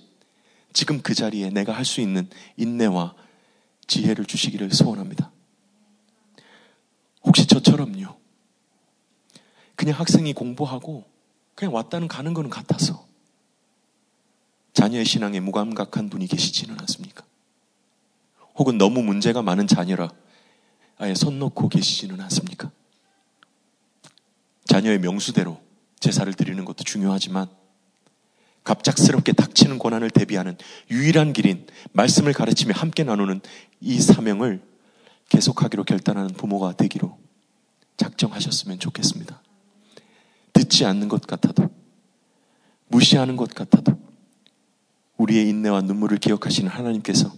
지금 0.74 1.02
그 1.02 1.14
자리에 1.16 1.50
내가 1.50 1.74
할 1.74 1.86
수 1.86 2.02
있는 2.02 2.30
인내와 2.58 3.16
지혜를 3.88 4.26
주시기를 4.26 4.72
소원합니다. 4.72 5.32
혹시 7.24 7.48
저처럼요. 7.48 8.16
그냥 9.76 9.98
학생이 10.00 10.34
공부하고 10.34 11.06
그냥 11.56 11.74
왔다는 11.74 12.08
가는 12.08 12.34
거는 12.34 12.50
같아서 12.50 13.08
자녀의 14.74 15.06
신앙에 15.06 15.40
무감각한 15.40 16.10
분이 16.10 16.28
계시지는 16.28 16.80
않습니까? 16.82 17.24
혹은 18.56 18.78
너무 18.78 19.04
문제가 19.04 19.42
많은 19.42 19.68
자녀라 19.68 20.12
아예 20.98 21.14
손 21.16 21.40
놓고 21.40 21.70
계시지는 21.70 22.20
않습니까? 22.22 22.72
자녀의 24.66 25.00
명수대로 25.00 25.62
제사를 26.00 26.32
드리는 26.34 26.66
것도 26.66 26.84
중요하지만 26.84 27.48
갑작스럽게 28.64 29.34
닥치는 29.34 29.78
고난을 29.78 30.10
대비하는 30.10 30.58
유일한 30.90 31.34
길인 31.34 31.68
말씀을 31.92 32.34
가르치며 32.34 32.74
함께 32.76 33.04
나누는 33.04 33.42
이 33.82 34.02
사명을 34.02 34.62
계속하기로 35.30 35.84
결단하는 35.84 36.30
부모가 36.30 36.74
되기로 36.74 37.20
작정하셨으면 37.98 38.80
좋겠습니다. 38.80 39.43
듣지 40.64 40.86
않는 40.86 41.10
것 41.10 41.26
같아도, 41.28 41.70
무시하는 42.88 43.36
것 43.36 43.54
같아도, 43.54 43.98
우리의 45.18 45.50
인내와 45.50 45.82
눈물을 45.82 46.18
기억하시는 46.18 46.70
하나님께서 46.70 47.32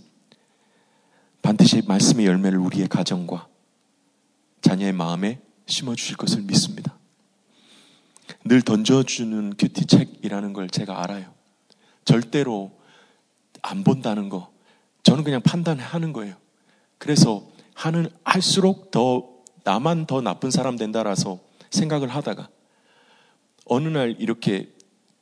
반드시 1.41 1.81
말씀의 1.85 2.25
열매를 2.25 2.57
우리의 2.59 2.87
가정과 2.87 3.47
자녀의 4.61 4.93
마음에 4.93 5.41
심어주실 5.67 6.17
것을 6.17 6.41
믿습니다. 6.43 6.97
늘 8.43 8.61
던져주는 8.61 9.55
큐티 9.57 9.85
책이라는 9.85 10.53
걸 10.53 10.69
제가 10.69 11.03
알아요. 11.03 11.33
절대로 12.03 12.71
안 13.61 13.83
본다는 13.83 14.29
거. 14.29 14.51
저는 15.03 15.23
그냥 15.23 15.41
판단하는 15.41 16.13
거예요. 16.13 16.35
그래서 16.97 17.47
하는, 17.73 18.09
할수록 18.23 18.91
더, 18.91 19.29
나만 19.63 20.05
더 20.05 20.21
나쁜 20.21 20.49
사람 20.49 20.75
된다라서 20.77 21.39
생각을 21.71 22.07
하다가 22.07 22.49
어느 23.65 23.87
날 23.87 24.15
이렇게 24.19 24.73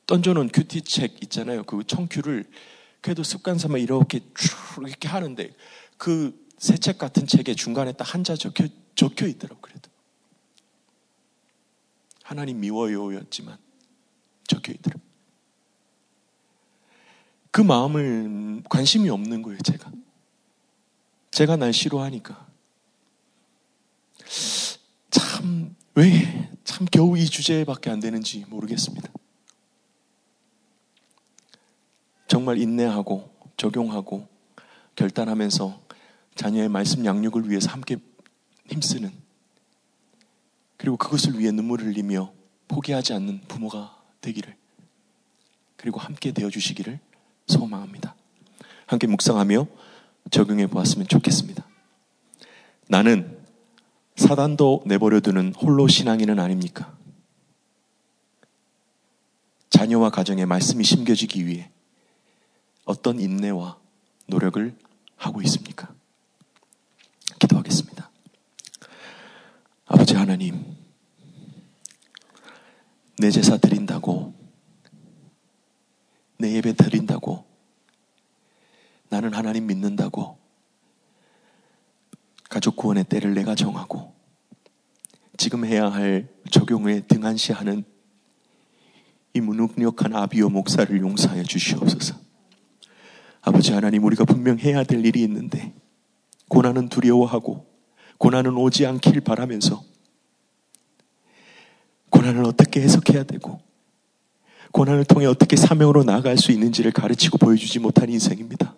던져놓은 0.06 0.48
큐티책 0.48 1.22
있잖아요. 1.24 1.64
그 1.64 1.82
청큐를 1.84 2.44
그래도 3.00 3.22
습관 3.22 3.58
삼아 3.58 3.78
이렇게 3.78 4.20
쭉 4.34 4.86
이렇게 4.86 5.08
하는데 5.08 5.54
그 5.98 6.44
새 6.64 6.78
책 6.78 6.98
같은 6.98 7.26
책에 7.26 7.54
중간에 7.54 7.92
딱 7.92 8.14
한자 8.14 8.36
적혀, 8.36 8.68
적혀 8.94 9.26
있더라고 9.26 9.60
그래도. 9.60 9.90
하나님 12.22 12.60
미워요였지만 12.60 13.58
적혀 14.46 14.72
있더라고. 14.72 15.02
그 17.50 17.60
마음을 17.60 18.62
관심이 18.68 19.10
없는 19.10 19.42
거예요, 19.42 19.58
제가. 19.60 19.92
제가 21.30 21.56
날 21.56 21.72
싫어하니까. 21.72 22.46
참, 25.10 25.76
왜, 25.94 26.50
참 26.64 26.86
겨우 26.90 27.16
이 27.16 27.26
주제밖에 27.26 27.90
안 27.90 28.00
되는지 28.00 28.44
모르겠습니다. 28.48 29.10
정말 32.26 32.58
인내하고 32.58 33.32
적용하고 33.56 34.26
결단하면서 34.96 35.82
자녀의 36.34 36.68
말씀 36.68 37.04
양육을 37.04 37.48
위해서 37.48 37.70
함께 37.70 37.96
힘쓰는 38.68 39.12
그리고 40.76 40.96
그것을 40.96 41.38
위해 41.38 41.52
눈물을 41.52 41.86
흘리며 41.86 42.32
포기하지 42.68 43.12
않는 43.12 43.42
부모가 43.42 44.02
되기를 44.20 44.56
그리고 45.76 46.00
함께 46.00 46.32
되어 46.32 46.50
주시기를 46.50 46.98
소망합니다. 47.46 48.16
함께 48.86 49.06
묵상하며 49.06 49.66
적용해 50.30 50.66
보았으면 50.68 51.06
좋겠습니다. 51.08 51.66
나는 52.88 53.43
사단도 54.16 54.84
내버려 54.86 55.20
두는 55.20 55.54
홀로 55.54 55.88
신앙인은 55.88 56.38
아닙니까? 56.38 56.96
자녀와 59.70 60.10
가정에 60.10 60.44
말씀이 60.44 60.84
심겨지기 60.84 61.46
위해 61.46 61.70
어떤 62.84 63.18
인내와 63.18 63.78
노력을 64.26 64.76
하고 65.16 65.42
있습니까? 65.42 65.92
기도하겠습니다. 67.40 68.10
아버지 69.86 70.14
하나님, 70.14 70.76
내 73.18 73.30
제사 73.30 73.56
드린다고, 73.56 74.32
내 76.38 76.52
예배 76.54 76.74
드린다고, 76.74 77.44
나는 79.08 79.34
하나님 79.34 79.66
믿는다고, 79.66 80.38
가족 82.48 82.76
구원의 82.76 83.04
때를 83.04 83.34
내가 83.34 83.54
정하고, 83.54 84.14
지금 85.36 85.64
해야 85.64 85.88
할 85.88 86.28
적용에 86.50 87.00
등한시하는 87.00 87.84
이 89.34 89.40
무능력한 89.40 90.14
아비오 90.14 90.48
목사를 90.48 90.96
용서하여 91.00 91.42
주시옵소서. 91.42 92.16
아버지 93.42 93.72
하나님, 93.72 94.04
우리가 94.04 94.24
분명 94.24 94.58
해야 94.58 94.84
될 94.84 95.04
일이 95.04 95.22
있는데, 95.22 95.74
고난은 96.48 96.88
두려워하고, 96.88 97.66
고난은 98.18 98.56
오지 98.56 98.86
않길 98.86 99.20
바라면서, 99.22 99.82
고난을 102.10 102.44
어떻게 102.44 102.80
해석해야 102.80 103.24
되고, 103.24 103.60
고난을 104.70 105.04
통해 105.04 105.26
어떻게 105.26 105.56
사명으로 105.56 106.04
나아갈 106.04 106.38
수 106.38 106.52
있는지를 106.52 106.92
가르치고 106.92 107.38
보여주지 107.38 107.80
못한 107.80 108.08
인생입니다. 108.08 108.74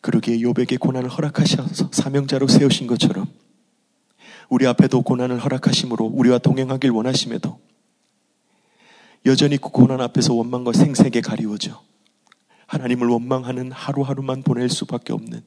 그러기에 0.00 0.40
요백의 0.40 0.78
고난을 0.78 1.08
허락하셔서 1.08 1.90
사명자로 1.92 2.48
세우신 2.48 2.86
것처럼 2.86 3.26
우리 4.48 4.66
앞에도 4.66 5.02
고난을 5.02 5.38
허락하심으로 5.38 6.06
우리와 6.06 6.38
동행하길 6.38 6.90
원하심에도 6.90 7.60
여전히 9.26 9.58
그 9.58 9.68
고난 9.68 10.00
앞에서 10.00 10.34
원망과 10.34 10.72
생색에 10.72 11.20
가리워져 11.22 11.82
하나님을 12.66 13.08
원망하는 13.08 13.72
하루하루만 13.72 14.42
보낼 14.42 14.68
수밖에 14.68 15.12
없는 15.12 15.42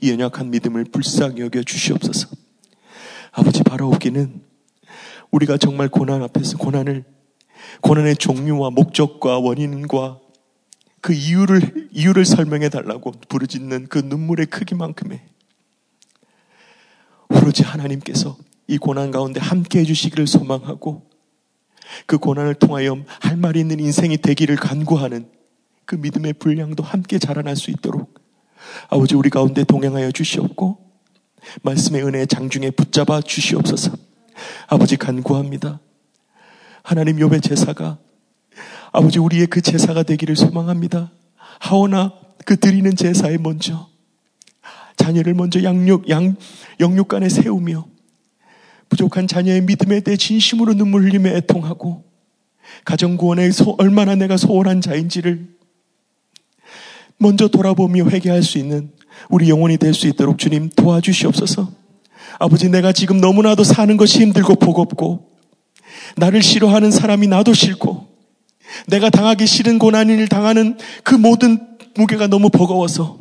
이 0.00 0.10
연약한 0.10 0.50
믿음을 0.50 0.84
불쌍히 0.84 1.40
여겨 1.40 1.62
주시옵소서. 1.62 2.28
아버지 3.32 3.62
바라옵기는 3.62 4.42
우리가 5.30 5.58
정말 5.58 5.88
고난 5.88 6.22
앞에서 6.22 6.58
고난을 6.58 7.04
고난의 7.80 8.16
종류와 8.16 8.70
목적과 8.70 9.38
원인과 9.38 10.20
그 11.06 11.12
이유를 11.12 11.90
이유를 11.92 12.24
설명해 12.24 12.68
달라고 12.68 13.12
부르짖는 13.28 13.86
그 13.86 13.98
눈물의 13.98 14.46
크기만큼의 14.46 15.20
오로지 17.28 17.62
하나님께서 17.62 18.36
이 18.66 18.76
고난 18.76 19.12
가운데 19.12 19.38
함께 19.38 19.78
해주시기를 19.78 20.26
소망하고 20.26 21.08
그 22.06 22.18
고난을 22.18 22.56
통하여 22.56 23.04
할 23.20 23.36
말이 23.36 23.60
있는 23.60 23.78
인생이 23.78 24.16
되기를 24.16 24.56
간구하는 24.56 25.30
그 25.84 25.94
믿음의 25.94 26.32
분량도 26.40 26.82
함께 26.82 27.20
자라날 27.20 27.54
수 27.54 27.70
있도록 27.70 28.12
아버지 28.88 29.14
우리 29.14 29.30
가운데 29.30 29.62
동행하여 29.62 30.10
주시옵고 30.10 30.90
말씀의 31.62 32.02
은혜의 32.02 32.26
장중에 32.26 32.72
붙잡아 32.72 33.20
주시옵소서 33.20 33.92
아버지 34.66 34.96
간구합니다. 34.96 35.78
하나님 36.82 37.20
요배 37.20 37.38
제사가 37.38 37.98
아버지 38.92 39.18
우리의 39.18 39.46
그 39.46 39.60
제사가 39.60 40.02
되기를 40.02 40.36
소망합니다. 40.36 41.10
하오나 41.60 42.12
그 42.44 42.56
드리는 42.56 42.94
제사에 42.94 43.38
먼저 43.38 43.88
자녀를 44.96 45.34
먼저 45.34 45.62
양육 45.62 46.08
양 46.08 46.36
영육간에 46.80 47.28
세우며 47.28 47.86
부족한 48.88 49.26
자녀의 49.26 49.62
믿음에 49.62 50.00
대해 50.00 50.16
진심으로 50.16 50.74
눈물 50.74 51.04
흘리며 51.04 51.30
애통하고 51.30 52.04
가정 52.84 53.16
구원에 53.16 53.50
소, 53.50 53.74
얼마나 53.78 54.14
내가 54.14 54.36
소홀한 54.36 54.80
자인지를 54.80 55.48
먼저 57.18 57.48
돌아보며 57.48 58.04
회개할 58.06 58.42
수 58.42 58.58
있는 58.58 58.90
우리 59.28 59.48
영혼이 59.48 59.78
될 59.78 59.94
수 59.94 60.06
있도록 60.06 60.38
주님 60.38 60.68
도와주시옵소서. 60.70 61.72
아버지 62.38 62.68
내가 62.68 62.92
지금 62.92 63.20
너무나도 63.20 63.64
사는 63.64 63.96
것이 63.96 64.20
힘들고 64.20 64.56
버겁고 64.56 65.30
나를 66.16 66.42
싫어하는 66.42 66.90
사람이 66.90 67.26
나도 67.26 67.54
싫고 67.54 67.95
내가 68.86 69.10
당하기 69.10 69.46
싫은 69.46 69.78
고난을 69.78 70.28
당하는 70.28 70.78
그 71.02 71.14
모든 71.14 71.58
무게가 71.96 72.26
너무 72.26 72.50
버거워서 72.50 73.18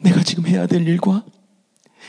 내가 0.00 0.22
지금 0.22 0.46
해야 0.46 0.66
될 0.66 0.86
일과 0.86 1.24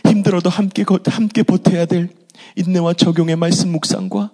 힘들어도 0.05 0.49
함께, 0.49 0.83
함께 1.07 1.43
버텨야 1.43 1.85
될 1.85 2.09
인내와 2.55 2.93
적용의 2.93 3.35
말씀 3.35 3.71
묵상과 3.71 4.31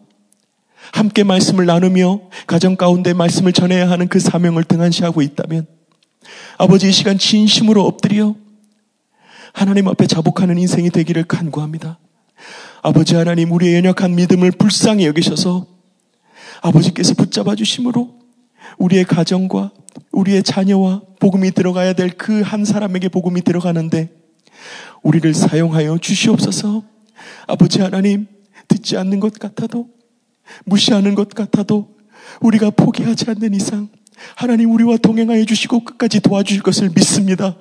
함께 0.91 1.23
말씀을 1.23 1.65
나누며 1.65 2.21
가정 2.47 2.75
가운데 2.75 3.13
말씀을 3.13 3.53
전해야 3.53 3.89
하는 3.89 4.07
그 4.07 4.19
사명을 4.19 4.63
등한시하고 4.63 5.21
있다면 5.21 5.67
아버지 6.57 6.89
이 6.89 6.91
시간 6.91 7.17
진심으로 7.17 7.85
엎드려 7.85 8.35
하나님 9.53 9.87
앞에 9.87 10.07
자복하는 10.07 10.57
인생이 10.57 10.89
되기를 10.89 11.23
간구합니다. 11.23 11.99
아버지 12.81 13.15
하나님 13.15 13.51
우리의 13.51 13.75
연약한 13.75 14.15
믿음을 14.15 14.51
불쌍히 14.51 15.05
여기셔서 15.05 15.67
아버지께서 16.61 17.13
붙잡아 17.13 17.55
주심으로 17.55 18.19
우리의 18.77 19.05
가정과 19.05 19.71
우리의 20.11 20.43
자녀와 20.43 21.01
복음이 21.19 21.51
들어가야 21.51 21.93
될 21.93 22.09
그 22.11 22.41
한 22.41 22.65
사람에게 22.65 23.09
복음이 23.09 23.41
들어가는데 23.41 24.09
우리를 25.01 25.33
사용하여 25.33 25.97
주시옵소서. 25.99 26.83
아버지 27.47 27.81
하나님 27.81 28.27
듣지 28.67 28.97
않는 28.97 29.19
것 29.19 29.33
같아도 29.33 29.87
무시하는 30.65 31.15
것 31.15 31.29
같아도 31.29 31.95
우리가 32.41 32.69
포기하지 32.71 33.25
않는 33.29 33.53
이상 33.53 33.89
하나님 34.35 34.71
우리와 34.71 34.97
동행하여 34.97 35.45
주시고 35.45 35.83
끝까지 35.83 36.19
도와주실 36.19 36.61
것을 36.61 36.89
믿습니다. 36.93 37.55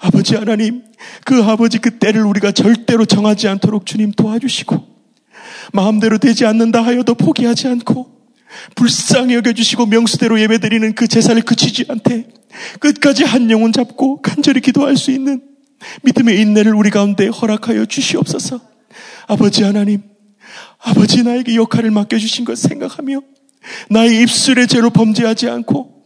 아버지 0.00 0.34
하나님, 0.34 0.84
그 1.24 1.42
아버지 1.42 1.78
그 1.78 1.98
때를 1.98 2.24
우리가 2.24 2.52
절대로 2.52 3.04
정하지 3.04 3.48
않도록 3.48 3.84
주님 3.84 4.12
도와주시고, 4.12 4.82
마음대로 5.74 6.16
되지 6.18 6.46
않는다 6.46 6.80
하여도 6.80 7.14
포기하지 7.14 7.68
않고 7.68 8.17
불쌍히 8.74 9.34
여겨주시고 9.34 9.86
명수대로 9.86 10.40
예배드리는 10.40 10.94
그 10.94 11.06
제사를 11.06 11.40
그치지 11.42 11.86
않되 11.88 12.28
끝까지 12.80 13.24
한 13.24 13.50
영혼 13.50 13.72
잡고 13.72 14.22
간절히 14.22 14.60
기도할 14.60 14.96
수 14.96 15.10
있는 15.10 15.42
믿음의 16.02 16.40
인내를 16.40 16.74
우리 16.74 16.90
가운데 16.90 17.28
허락하여 17.28 17.84
주시옵소서. 17.86 18.60
아버지 19.26 19.62
하나님, 19.62 20.02
아버지 20.78 21.22
나에게 21.22 21.54
역할을 21.54 21.90
맡겨주신 21.90 22.44
것 22.44 22.58
생각하며 22.58 23.20
나의 23.90 24.22
입술의 24.22 24.66
죄로 24.66 24.90
범죄하지 24.90 25.48
않고 25.48 25.98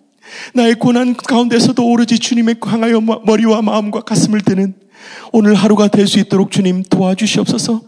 나의 0.54 0.74
고난 0.74 1.14
가운데서도 1.14 1.86
오로지 1.86 2.18
주님의 2.18 2.56
향하여 2.60 3.00
머리와 3.00 3.62
마음과 3.62 4.02
가슴을 4.02 4.40
드는 4.40 4.74
오늘 5.32 5.54
하루가 5.54 5.88
될 5.88 6.06
수 6.06 6.18
있도록 6.18 6.50
주님 6.50 6.82
도와주시옵소서. 6.82 7.82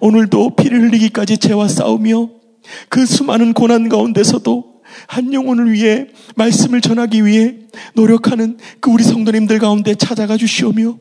오늘도 0.00 0.56
피를 0.56 0.82
흘리기까지 0.82 1.38
죄와 1.38 1.68
싸우며 1.68 2.39
그 2.88 3.06
수많은 3.06 3.52
고난 3.52 3.88
가운데서도 3.88 4.70
한 5.06 5.32
영혼을 5.32 5.72
위해 5.72 6.08
말씀을 6.36 6.80
전하기 6.80 7.24
위해 7.24 7.56
노력하는 7.94 8.58
그 8.80 8.90
우리 8.90 9.02
성도님들 9.04 9.58
가운데 9.58 9.94
찾아가 9.94 10.36
주시오며 10.36 10.98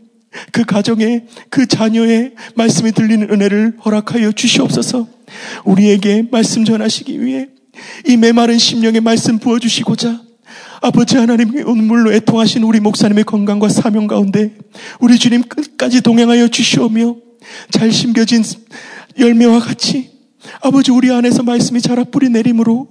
그 0.51 0.63
가정에 0.63 1.25
그 1.49 1.65
자녀의 1.65 2.33
말씀이 2.55 2.91
들리는 2.91 3.29
은혜를 3.31 3.77
허락하여 3.83 4.31
주시옵소서. 4.31 5.07
우리에게 5.65 6.27
말씀 6.31 6.65
전하시기 6.65 7.21
위해 7.21 7.49
이 8.07 8.17
메마른 8.17 8.57
심령에 8.57 8.99
말씀 8.99 9.39
부어주시고자 9.39 10.21
아버지 10.81 11.17
하나님의 11.17 11.63
눈물로 11.63 12.13
애통하신 12.13 12.63
우리 12.63 12.79
목사님의 12.79 13.25
건강과 13.25 13.69
사명 13.69 14.07
가운데 14.07 14.55
우리 14.99 15.17
주님 15.17 15.43
끝까지 15.43 16.01
동행하여 16.01 16.47
주시오며 16.47 17.15
잘 17.71 17.91
심겨진 17.91 18.43
열매와 19.17 19.59
같이 19.59 20.18
아버지 20.61 20.91
우리 20.91 21.11
안에서 21.11 21.43
말씀이 21.43 21.81
자라 21.81 22.03
뿌리 22.03 22.29
내림으로 22.29 22.87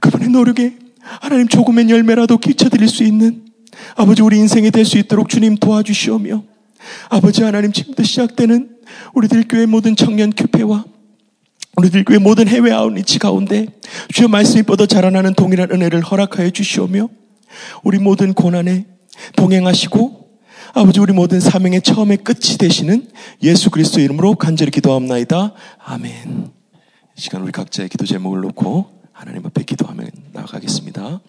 그분의 0.00 0.28
노력에 0.30 0.76
하나님 1.00 1.48
조금의 1.48 1.88
열매라도 1.88 2.38
끼쳐드릴 2.38 2.88
수 2.88 3.04
있는 3.04 3.44
아버지 3.96 4.22
우리 4.22 4.38
인생이 4.38 4.70
될 4.70 4.84
수 4.84 4.98
있도록 4.98 5.28
주님 5.28 5.56
도와주시오며 5.56 6.42
아버지 7.10 7.42
하나님 7.42 7.72
지금부터 7.72 8.02
시작되는 8.02 8.70
우리들 9.14 9.44
교회 9.48 9.66
모든 9.66 9.96
청년 9.96 10.30
교회와 10.30 10.84
우리들 11.76 12.04
교회 12.04 12.18
모든 12.18 12.46
해외 12.48 12.72
아웃리치 12.72 13.18
가운데 13.18 13.66
주여 14.12 14.28
말씀이 14.28 14.62
뻗어 14.62 14.86
자라나는 14.86 15.34
동일한 15.34 15.70
은혜를 15.72 16.02
허락하여 16.02 16.50
주시오며 16.50 17.08
우리 17.82 17.98
모든 17.98 18.32
고난에 18.32 18.86
동행하시고 19.36 20.24
아버지 20.74 21.00
우리 21.00 21.12
모든 21.12 21.40
사명의 21.40 21.82
처음의 21.82 22.18
끝이 22.18 22.58
되시는 22.58 23.08
예수 23.42 23.70
그리스도 23.70 24.00
이름으로 24.00 24.34
간절히 24.34 24.70
기도합나이다. 24.72 25.52
아멘. 25.84 26.63
시간 27.16 27.42
우리 27.42 27.52
각자의 27.52 27.88
기도 27.88 28.06
제목을 28.06 28.40
놓고 28.40 29.02
하나님 29.12 29.46
앞에 29.46 29.62
기도하며 29.62 30.04
나아가겠습니다. 30.32 31.20